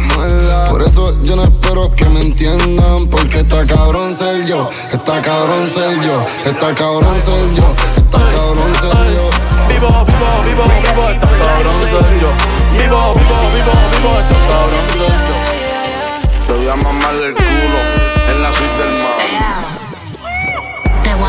Por 0.69 0.81
eso 0.81 1.21
yo 1.23 1.35
no 1.35 1.43
espero 1.43 1.93
que 1.95 2.05
me 2.09 2.21
entiendan. 2.21 3.07
Porque 3.07 3.39
está 3.39 3.63
cabrón 3.63 4.13
ser 4.13 4.45
yo, 4.45 4.69
está 4.91 5.21
cabrón 5.21 5.67
ser 5.67 6.01
yo, 6.01 6.25
está 6.45 6.73
cabrón 6.75 7.21
ser 7.21 7.53
yo, 7.53 7.73
está 7.95 8.17
cabrón 8.17 8.75
ser 8.75 9.15
yo. 9.15 9.29
Vivo, 9.69 10.05
vivo, 10.05 10.43
vivo, 10.45 10.63
vivo, 10.63 11.09
está 11.09 11.27
cabrón 11.27 11.81
soy 11.89 12.19
yo. 12.19 12.29
Vivo, 12.73 13.13
vivo, 13.13 13.37
vivo, 13.53 13.73
vivo, 13.91 14.19
está 14.19 14.37
cabrón 14.49 14.87
soy 14.97 15.07
yo. 15.27 16.47
Te 16.47 16.53
voy 16.53 16.67
a 16.67 16.75
mamar 16.75 17.15
el 17.15 17.33
culo 17.33 17.90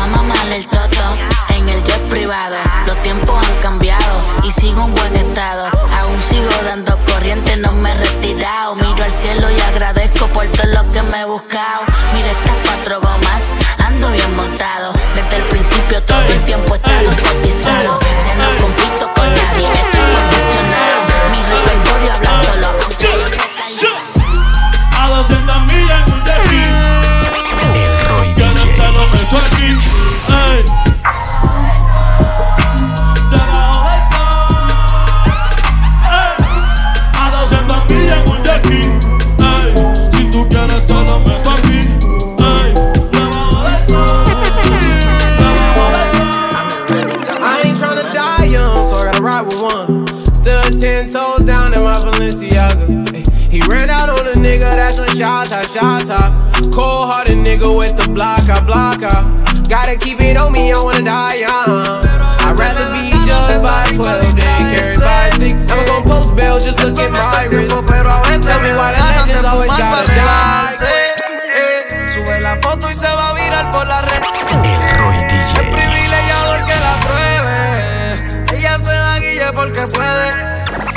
a 0.03 0.07
mamar 0.07 0.47
el 0.51 0.67
toto 0.67 1.05
en 1.49 1.69
el 1.69 1.81
jet 1.83 2.01
privado. 2.09 2.57
Los 2.85 3.01
tiempos 3.03 3.35
han 3.47 3.55
cambiado 3.61 4.15
y 4.43 4.51
sigo 4.51 4.83
en 4.83 4.93
buen 4.93 5.15
estado. 5.15 5.67
Aún 5.97 6.19
sigo 6.29 6.51
dando 6.65 6.97
corriente, 7.05 7.55
no 7.57 7.71
me 7.71 7.91
he 7.91 7.95
retirado. 7.95 8.75
Miro 8.75 9.03
al 9.03 9.11
cielo 9.11 9.49
y 9.49 9.59
agradezco 9.61 10.27
por 10.27 10.45
todo 10.47 10.67
lo 10.67 10.91
que 10.91 11.01
me 11.03 11.21
he 11.21 11.25
buscado. 11.25 11.83
Mira 12.13 12.31
estas 12.31 12.57
cuatro 12.65 12.99
gomas, 12.99 13.43
ando 13.85 14.09
bien 14.11 14.35
montado. 14.35 14.93
Desde 15.15 15.37
el 15.37 15.43
principio 15.43 16.01
todo 16.03 16.21
el 16.21 16.41
tiempo 16.45 16.73
he 16.73 16.77
estado 16.77 17.09
cotizado. 17.09 18.02
Gotta 59.73 59.97
keep 59.97 60.21
it 60.21 60.39
on 60.39 60.51
me, 60.51 60.71
I 60.71 60.77
wanna 60.77 61.01
die 61.01 61.41
young. 61.41 61.81
I'd 62.45 62.53
rather 62.61 62.93
be 62.93 63.09
judged 63.25 63.57
by 63.65 63.89
12 63.89 64.37
than 64.37 64.69
carried 64.69 64.99
by 65.01 65.33
6. 65.41 65.65
I'ma 65.65 65.83
go 65.89 66.03
post 66.03 66.35
bail, 66.35 66.59
just 66.59 66.77
look 66.85 66.93
at 66.99 67.09
my 67.09 67.49
wrist. 67.49 67.73
Tell 68.45 68.61
me 68.61 68.69
why 68.77 68.93
the 68.93 69.01
legends 69.01 69.43
always 69.43 69.73
gotta 69.73 70.13
die. 70.13 70.77
Sube 72.05 72.39
la 72.41 72.55
foto 72.61 72.85
y 72.87 72.93
se 72.93 73.07
va 73.07 73.29
a 73.29 73.33
virar 73.33 73.71
por 73.71 73.87
la 73.87 73.99
red. 74.01 74.21
El 74.61 74.99
Roy 74.99 75.17
DJ. 75.25 75.65
privilegiado 75.73 76.53
el 76.53 76.63
que 76.69 76.77
la 76.77 76.93
pruebe. 77.01 78.55
Ella 78.55 78.77
se 78.77 78.91
da 78.93 79.17
guille 79.17 79.53
porque 79.53 79.81
puede. 79.87 80.29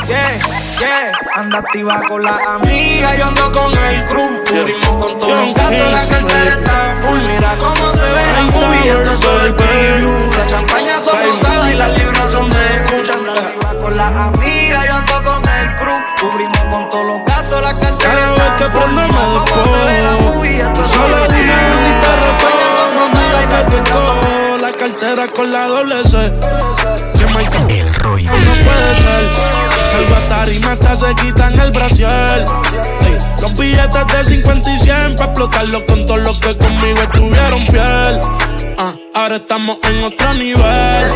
Yeah, 0.07 0.37
yeah. 0.79 1.26
Anda 1.37 1.59
activa 1.59 2.01
con 2.09 2.22
la 2.22 2.35
amiga, 2.55 3.14
yo 3.14 3.27
ando 3.27 3.53
con 3.53 3.77
el 3.77 4.05
crew. 4.07 4.42
Cubrimos 4.46 5.05
con 5.05 5.18
todo 5.18 5.42
un 5.42 5.53
gato, 5.53 5.90
la 5.92 6.09
cartera 6.09 6.57
está 6.57 6.96
full. 7.03 7.18
Mira 7.18 7.55
cómo 7.59 7.90
se 7.92 8.01
ve 8.01 8.33
la 8.33 8.42
movie, 8.44 8.90
esto 8.90 9.11
es 9.12 9.20
solo 9.20 9.44
el 9.44 9.55
preview. 9.55 10.31
La 10.31 10.46
champaña 10.46 10.99
son 11.05 11.22
rosadas 11.22 11.72
y 11.72 11.75
las 11.75 11.99
libras 11.99 12.31
son 12.31 12.49
de 12.49 12.76
escucha. 12.76 13.12
Anda 13.12 13.32
activa 13.34 13.74
con 13.82 13.97
la 13.99 14.07
amiga, 14.07 14.87
yo 14.89 14.95
ando 14.95 15.30
con 15.30 15.49
el 15.51 15.76
crew. 15.76 16.01
Cubrimos 16.20 16.74
con 16.74 16.89
todos 16.89 17.07
los 17.07 17.24
gatos, 17.26 17.62
la 17.62 17.80
cartera 17.80 18.14
Cada 18.14 18.32
vez 18.32 18.41
que 18.41 18.64
está 18.64 18.70
full. 18.70 18.80
prendo 18.80 19.03
me 19.03 19.09
Mira 19.09 19.45
cómo 19.45 19.84
se 19.84 19.93
ve 19.93 20.03
la 20.03 20.12
movie, 20.24 20.55
esto 20.55 20.80
es 20.80 20.87
Solo 20.89 21.05
una 21.05 21.26
bendita 21.26 21.37
preview. 21.37 22.16
La 22.16 22.18
champaña 22.24 22.66
son 22.76 22.91
rosadas 22.97 23.45
y 23.45 23.47
que 23.47 23.53
las 23.53 23.66
te 23.66 23.72
libras 23.76 24.07
son 24.07 24.20
de 24.20 24.30
cojo 24.30 24.57
la 24.57 24.72
cartera 24.72 25.28
con 25.37 25.53
la 25.53 25.66
doble 25.66 26.03
C. 26.03 26.32
Que 27.18 27.26
me 27.26 27.78
El 27.78 27.95
Roy 27.95 28.24
no 28.24 28.32
DJ. 28.32 28.64
puede 28.64 28.95
ser. 28.95 29.76
Salva 29.91 30.24
tarima 30.28 30.76
se 30.97 31.14
quitan 31.14 31.61
el 31.61 31.70
brasier. 31.70 32.45
Ey, 33.03 33.18
los 33.41 33.55
billetes 33.55 34.07
de 34.07 34.24
50 34.24 34.70
y 34.70 34.78
100 34.78 35.16
pa' 35.16 35.24
explotarlos 35.24 35.82
con 35.82 36.05
todos 36.05 36.20
los 36.20 36.41
que 36.41 36.57
conmigo 36.57 37.03
estuvieron 37.03 37.61
fiel. 37.66 38.20
Ah, 38.78 38.95
ahora 39.14 39.37
estamos 39.37 39.78
en 39.84 40.05
otro 40.05 40.34
nivel. 40.34 41.09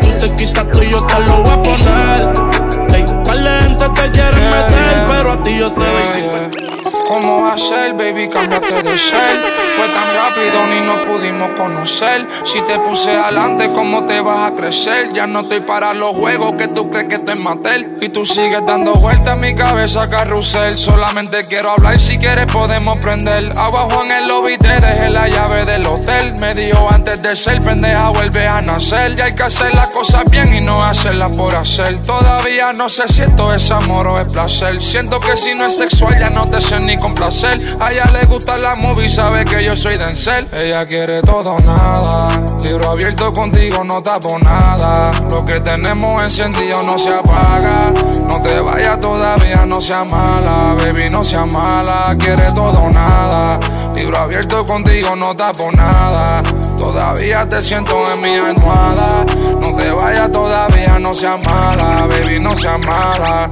Tú 0.00 0.18
te 0.18 0.34
quitas 0.34 0.70
tú 0.70 0.82
y 0.82 0.90
yo 0.90 1.04
te 1.04 1.20
lo 1.20 1.42
voy 1.42 1.52
a 1.52 1.62
poner. 1.62 2.94
Ey, 2.94 3.04
par 3.24 3.38
de 3.38 3.62
gente 3.62 3.88
te 3.88 4.10
quieren 4.10 4.44
meter, 4.44 5.06
pero 5.08 5.32
a 5.32 5.42
ti 5.42 5.58
yo 5.58 5.72
te 5.72 5.80
doy 5.80 6.04
sin 6.14 6.83
cómo 7.14 7.56
ser, 7.56 7.92
baby, 7.94 8.28
cámbiate 8.28 8.82
de 8.82 8.98
ser. 8.98 9.38
Fue 9.76 9.88
tan 9.88 10.14
rápido 10.14 10.66
ni 10.66 10.80
nos 10.80 10.98
pudimos 11.06 11.50
conocer. 11.56 12.26
Si 12.42 12.60
te 12.62 12.78
puse 12.80 13.12
adelante, 13.12 13.68
¿cómo 13.72 14.04
te 14.04 14.20
vas 14.20 14.50
a 14.50 14.54
crecer? 14.54 15.12
Ya 15.12 15.26
no 15.26 15.40
estoy 15.40 15.60
para 15.60 15.94
los 15.94 16.16
juegos 16.16 16.54
que 16.54 16.68
tú 16.68 16.90
crees 16.90 17.06
que 17.08 17.14
estoy 17.16 17.36
matel. 17.36 17.96
Y 18.00 18.08
tú 18.08 18.26
sigues 18.26 18.66
dando 18.66 18.94
vueltas 18.94 19.34
en 19.34 19.40
mi 19.40 19.54
cabeza, 19.54 20.10
carrusel. 20.10 20.76
Solamente 20.76 21.44
quiero 21.46 21.70
hablar, 21.70 22.00
si 22.00 22.18
quieres 22.18 22.46
podemos 22.46 22.98
prender. 22.98 23.52
Abajo 23.56 24.02
en 24.04 24.10
el 24.10 24.28
lobby 24.28 24.58
te 24.58 24.80
dejé 24.80 25.10
la 25.10 25.28
llave 25.28 25.64
del 25.64 25.86
hotel. 25.86 26.34
Me 26.40 26.54
dijo 26.54 26.88
antes 26.90 27.22
de 27.22 27.36
ser 27.36 27.60
pendeja, 27.60 28.08
vuelve 28.08 28.48
a 28.48 28.60
nacer. 28.60 29.14
Ya 29.14 29.26
hay 29.26 29.34
que 29.34 29.44
hacer 29.44 29.72
las 29.74 29.88
cosas 29.90 30.28
bien 30.30 30.54
y 30.54 30.60
no 30.60 30.82
hacerlas 30.82 31.36
por 31.36 31.54
hacer. 31.54 32.02
Todavía 32.02 32.72
no 32.72 32.88
sé 32.88 33.06
si 33.06 33.22
esto 33.22 33.54
es 33.54 33.70
amor 33.70 34.08
o 34.08 34.18
es 34.18 34.26
placer. 34.26 34.82
Siento 34.82 35.20
que 35.20 35.36
si 35.36 35.54
no 35.54 35.66
es 35.66 35.76
sexual 35.76 36.18
ya 36.18 36.30
no 36.30 36.46
te 36.50 36.60
sé 36.60 36.80
ni 36.80 36.96
complacer. 37.04 37.60
A 37.80 37.92
ella 37.92 38.06
le 38.12 38.24
gusta 38.24 38.56
la 38.56 38.74
movie, 38.76 39.10
sabe 39.10 39.44
que 39.44 39.62
yo 39.62 39.76
soy 39.76 39.98
Denzel. 39.98 40.48
Ella 40.54 40.86
quiere 40.86 41.20
todo 41.20 41.58
nada. 41.60 42.28
Libro 42.62 42.90
abierto 42.90 43.32
contigo, 43.34 43.84
no 43.84 44.02
tapo 44.02 44.38
nada. 44.38 45.10
Lo 45.30 45.44
que 45.44 45.60
tenemos 45.60 46.22
encendido 46.22 46.82
no 46.84 46.98
se 46.98 47.10
apaga. 47.10 47.92
No 48.26 48.42
te 48.42 48.58
vayas 48.58 48.98
todavía, 49.00 49.66
no 49.66 49.82
sea 49.82 50.04
mala. 50.04 50.74
Baby, 50.78 51.10
no 51.10 51.22
sea 51.22 51.44
mala. 51.44 52.16
Quiere 52.18 52.50
todo 52.54 52.88
nada. 52.88 53.60
Libro 53.94 54.16
abierto 54.16 54.64
contigo, 54.64 55.14
no 55.14 55.36
tapo 55.36 55.70
nada. 55.72 56.42
Todavía 56.78 57.46
te 57.46 57.60
siento 57.60 58.02
en 58.14 58.20
mi 58.22 58.34
almohada. 58.36 59.26
No 59.60 59.76
te 59.76 59.90
vayas 59.90 60.32
todavía, 60.32 60.98
no 60.98 61.12
sea 61.12 61.36
mala. 61.36 62.06
Baby, 62.08 62.40
no 62.40 62.56
sea 62.56 62.78
mala. 62.78 63.50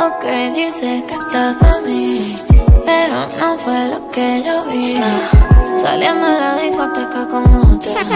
Ok, 0.00 0.24
dice 0.54 1.04
que 1.08 1.14
está 1.14 1.56
para 1.58 1.80
mí, 1.80 2.36
pero 2.86 3.26
no 3.36 3.58
fue 3.58 3.88
lo 3.88 4.08
que 4.12 4.44
yo 4.46 4.64
vi. 4.66 4.92
Saliendo 5.76 6.24
de 6.24 6.40
la 6.40 6.54
discoteca 6.54 7.26
como 7.28 7.78
te 7.80 7.90
Ella 7.90 8.06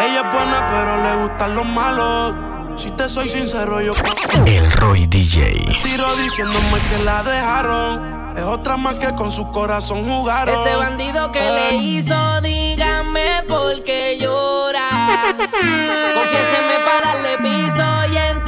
es 0.00 0.32
buena, 0.32 0.66
pero 0.68 1.02
le 1.04 1.22
gustan 1.22 1.54
los 1.54 1.66
malos. 1.66 2.34
Si 2.80 2.90
te 2.90 3.08
soy 3.08 3.28
sincero, 3.28 3.80
yo 3.80 3.92
El 4.46 4.70
Roy 4.72 5.06
DJ. 5.06 5.52
tiro 5.84 6.16
diciéndome 6.16 6.80
que 6.90 7.04
la 7.04 7.22
dejaron. 7.22 8.18
Es 8.36 8.44
otra 8.44 8.76
más 8.76 8.94
que 8.96 9.14
con 9.14 9.30
su 9.30 9.50
corazón 9.52 10.04
jugaron. 10.04 10.52
Ese 10.52 10.74
bandido 10.74 11.30
que 11.30 11.40
le 11.40 11.76
hizo, 11.76 12.40
dígame 12.40 13.44
por 13.46 13.84
qué 13.84 14.18
llora. 14.20 14.88
Confiéseme 16.14 16.74
para 16.84 17.14
darle 17.14 17.38
piso 17.38 18.12
y 18.12 18.16
enterrarlo 18.16 18.47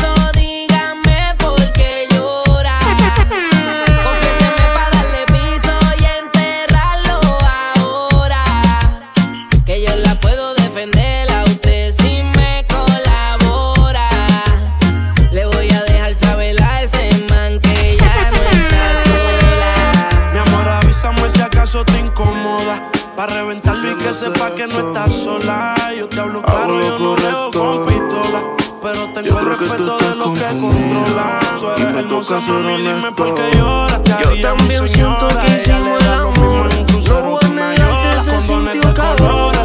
que 24.11 24.17
sepa 24.17 24.53
que 24.55 24.67
no 24.67 24.89
estás 24.89 25.13
sola. 25.13 25.75
Yo 25.97 26.09
te 26.09 26.19
hablo 26.19 26.41
claro, 26.41 26.81
yo 26.81 26.99
no 26.99 27.15
leo 27.15 27.51
con 27.51 27.85
pistola. 27.85 28.43
Pero 28.81 29.13
tengo 29.13 29.39
el 29.39 29.45
respeto 29.45 29.97
de 29.97 30.15
lo 30.15 30.33
que 30.33 30.39
controlan. 30.59 31.59
Tú 31.59 31.67
eres 31.71 31.95
hermosa, 31.95 32.39
mami, 32.39 32.77
dime 32.77 33.11
por 33.13 33.35
qué 33.35 33.57
lloras. 33.57 34.01
Mi 34.29 34.41
también 34.41 34.89
siento 34.89 35.27
que 35.27 35.47
Ella 35.47 35.61
hicimos 35.61 35.99
le 36.01 36.07
da 36.07 36.77
el 36.77 36.85
crucero 36.85 37.21
No 37.21 37.39
que 37.39 37.47
voy 37.47 37.61
a 37.61 37.65
negarte, 37.67 38.07
yola. 38.09 38.23
se 38.23 38.31
Condones 38.31 38.73
sintió 38.73 38.93
cabrón. 38.93 39.60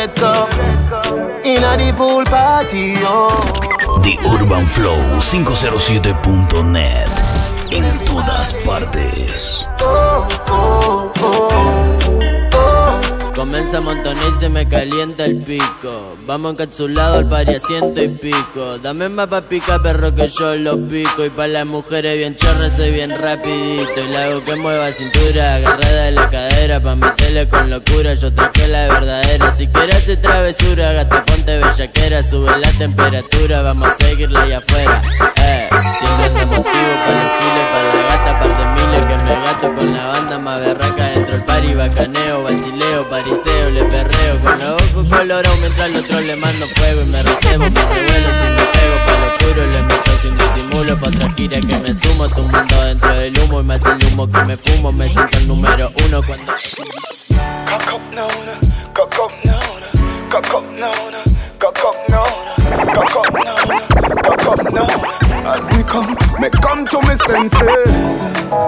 Red 0.00 0.16
cup 0.16 0.48
in 1.44 1.62
a 1.62 1.76
the 1.76 1.92
pool 1.96 2.24
party, 2.24 2.94
oh. 3.00 3.28
The 4.02 4.16
Urban 4.24 4.64
Flow 4.64 4.98
507.net. 5.20 7.08
En 7.70 7.98
todas 8.04 8.54
partes. 8.64 9.66
Comienza 13.40 13.78
a 13.78 13.80
montonar 13.80 14.22
y 14.28 14.38
se 14.38 14.50
me 14.50 14.68
calienta 14.68 15.24
el 15.24 15.38
pico. 15.38 16.14
Vamos 16.26 16.52
encapsulado 16.52 17.16
al 17.16 17.26
pari 17.26 17.54
a 17.54 17.58
ciento 17.58 18.02
y 18.02 18.08
pico. 18.08 18.76
Dame 18.82 19.08
más 19.08 19.28
pa' 19.28 19.40
pica, 19.40 19.78
perro, 19.82 20.14
que 20.14 20.28
yo 20.28 20.56
lo 20.56 20.76
pico. 20.86 21.24
Y 21.24 21.30
pa' 21.30 21.46
las 21.46 21.64
mujeres 21.64 22.18
bien 22.18 22.34
chorras 22.36 22.76
soy 22.76 22.90
bien 22.90 23.18
rapidito. 23.18 23.98
Y 23.98 24.12
la 24.12 24.24
hago 24.24 24.44
que 24.44 24.56
mueva 24.56 24.92
cintura, 24.92 25.54
agarrada 25.54 26.04
de 26.04 26.10
la 26.10 26.28
cadera. 26.28 26.80
Pa' 26.82 26.94
meterle 26.94 27.48
con 27.48 27.70
locura, 27.70 28.12
yo 28.12 28.30
traje 28.30 28.68
la 28.68 28.88
verdadera. 28.88 29.56
Si 29.56 29.66
quieres 29.68 29.96
hacer 29.96 30.20
travesura, 30.20 30.92
gata, 30.92 31.24
ponte 31.24 31.56
bellaquera. 31.56 32.22
Sube 32.22 32.58
la 32.58 32.70
temperatura, 32.72 33.62
vamos 33.62 33.88
a 33.88 34.04
seguirla 34.04 34.42
allá 34.42 34.58
afuera. 34.58 35.00
Eh, 35.36 35.68
siempre 35.98 36.44
te 36.44 36.59
le 46.30 46.36
mando 46.36 46.68
fuego 46.76 47.02
y 47.02 47.06
me 47.06 47.22
recebo, 47.24 47.64
me 47.64 47.70
revuelo 47.70 48.28
si 48.38 48.46
me 48.54 48.64
pego 48.72 48.96
pa' 49.04 49.18
lo 49.18 49.26
oscuro, 49.26 49.66
le 49.66 49.82
meto 49.82 50.10
sin 50.22 50.36
disimulo 50.38 50.96
pa' 51.00 51.08
otra 51.08 51.32
gira 51.36 51.60
que 51.60 51.76
me 51.78 51.94
sumo, 51.94 52.28
tu 52.28 52.42
mundo 52.42 52.84
dentro 52.84 53.14
del 53.14 53.38
humo 53.40 53.60
y 53.60 53.64
más 53.64 53.84
el 53.84 54.06
humo 54.06 54.30
que 54.30 54.42
me 54.44 54.56
fumo, 54.56 54.92
me 54.92 55.08
siento 55.08 55.38
el 55.38 55.48
número 55.48 55.92
uno 56.06 56.22
cuando... 56.22 56.52
Me 66.38 66.50
come 66.50 66.84
to 66.86 67.00
me 67.02 67.14
senses. 67.26 68.59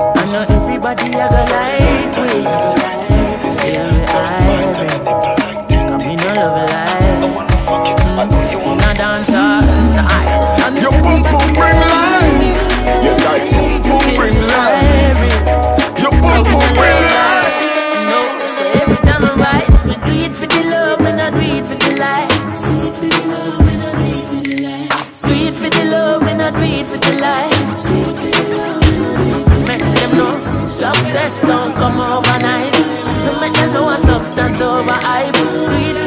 Success 31.12 31.42
don't 31.42 31.74
come 31.74 32.00
overnight. 32.00 32.72
No 33.26 33.38
matter 33.38 33.66
no 33.74 33.94
substance 33.96 34.62
over 34.62 34.94
hype. 34.94 36.01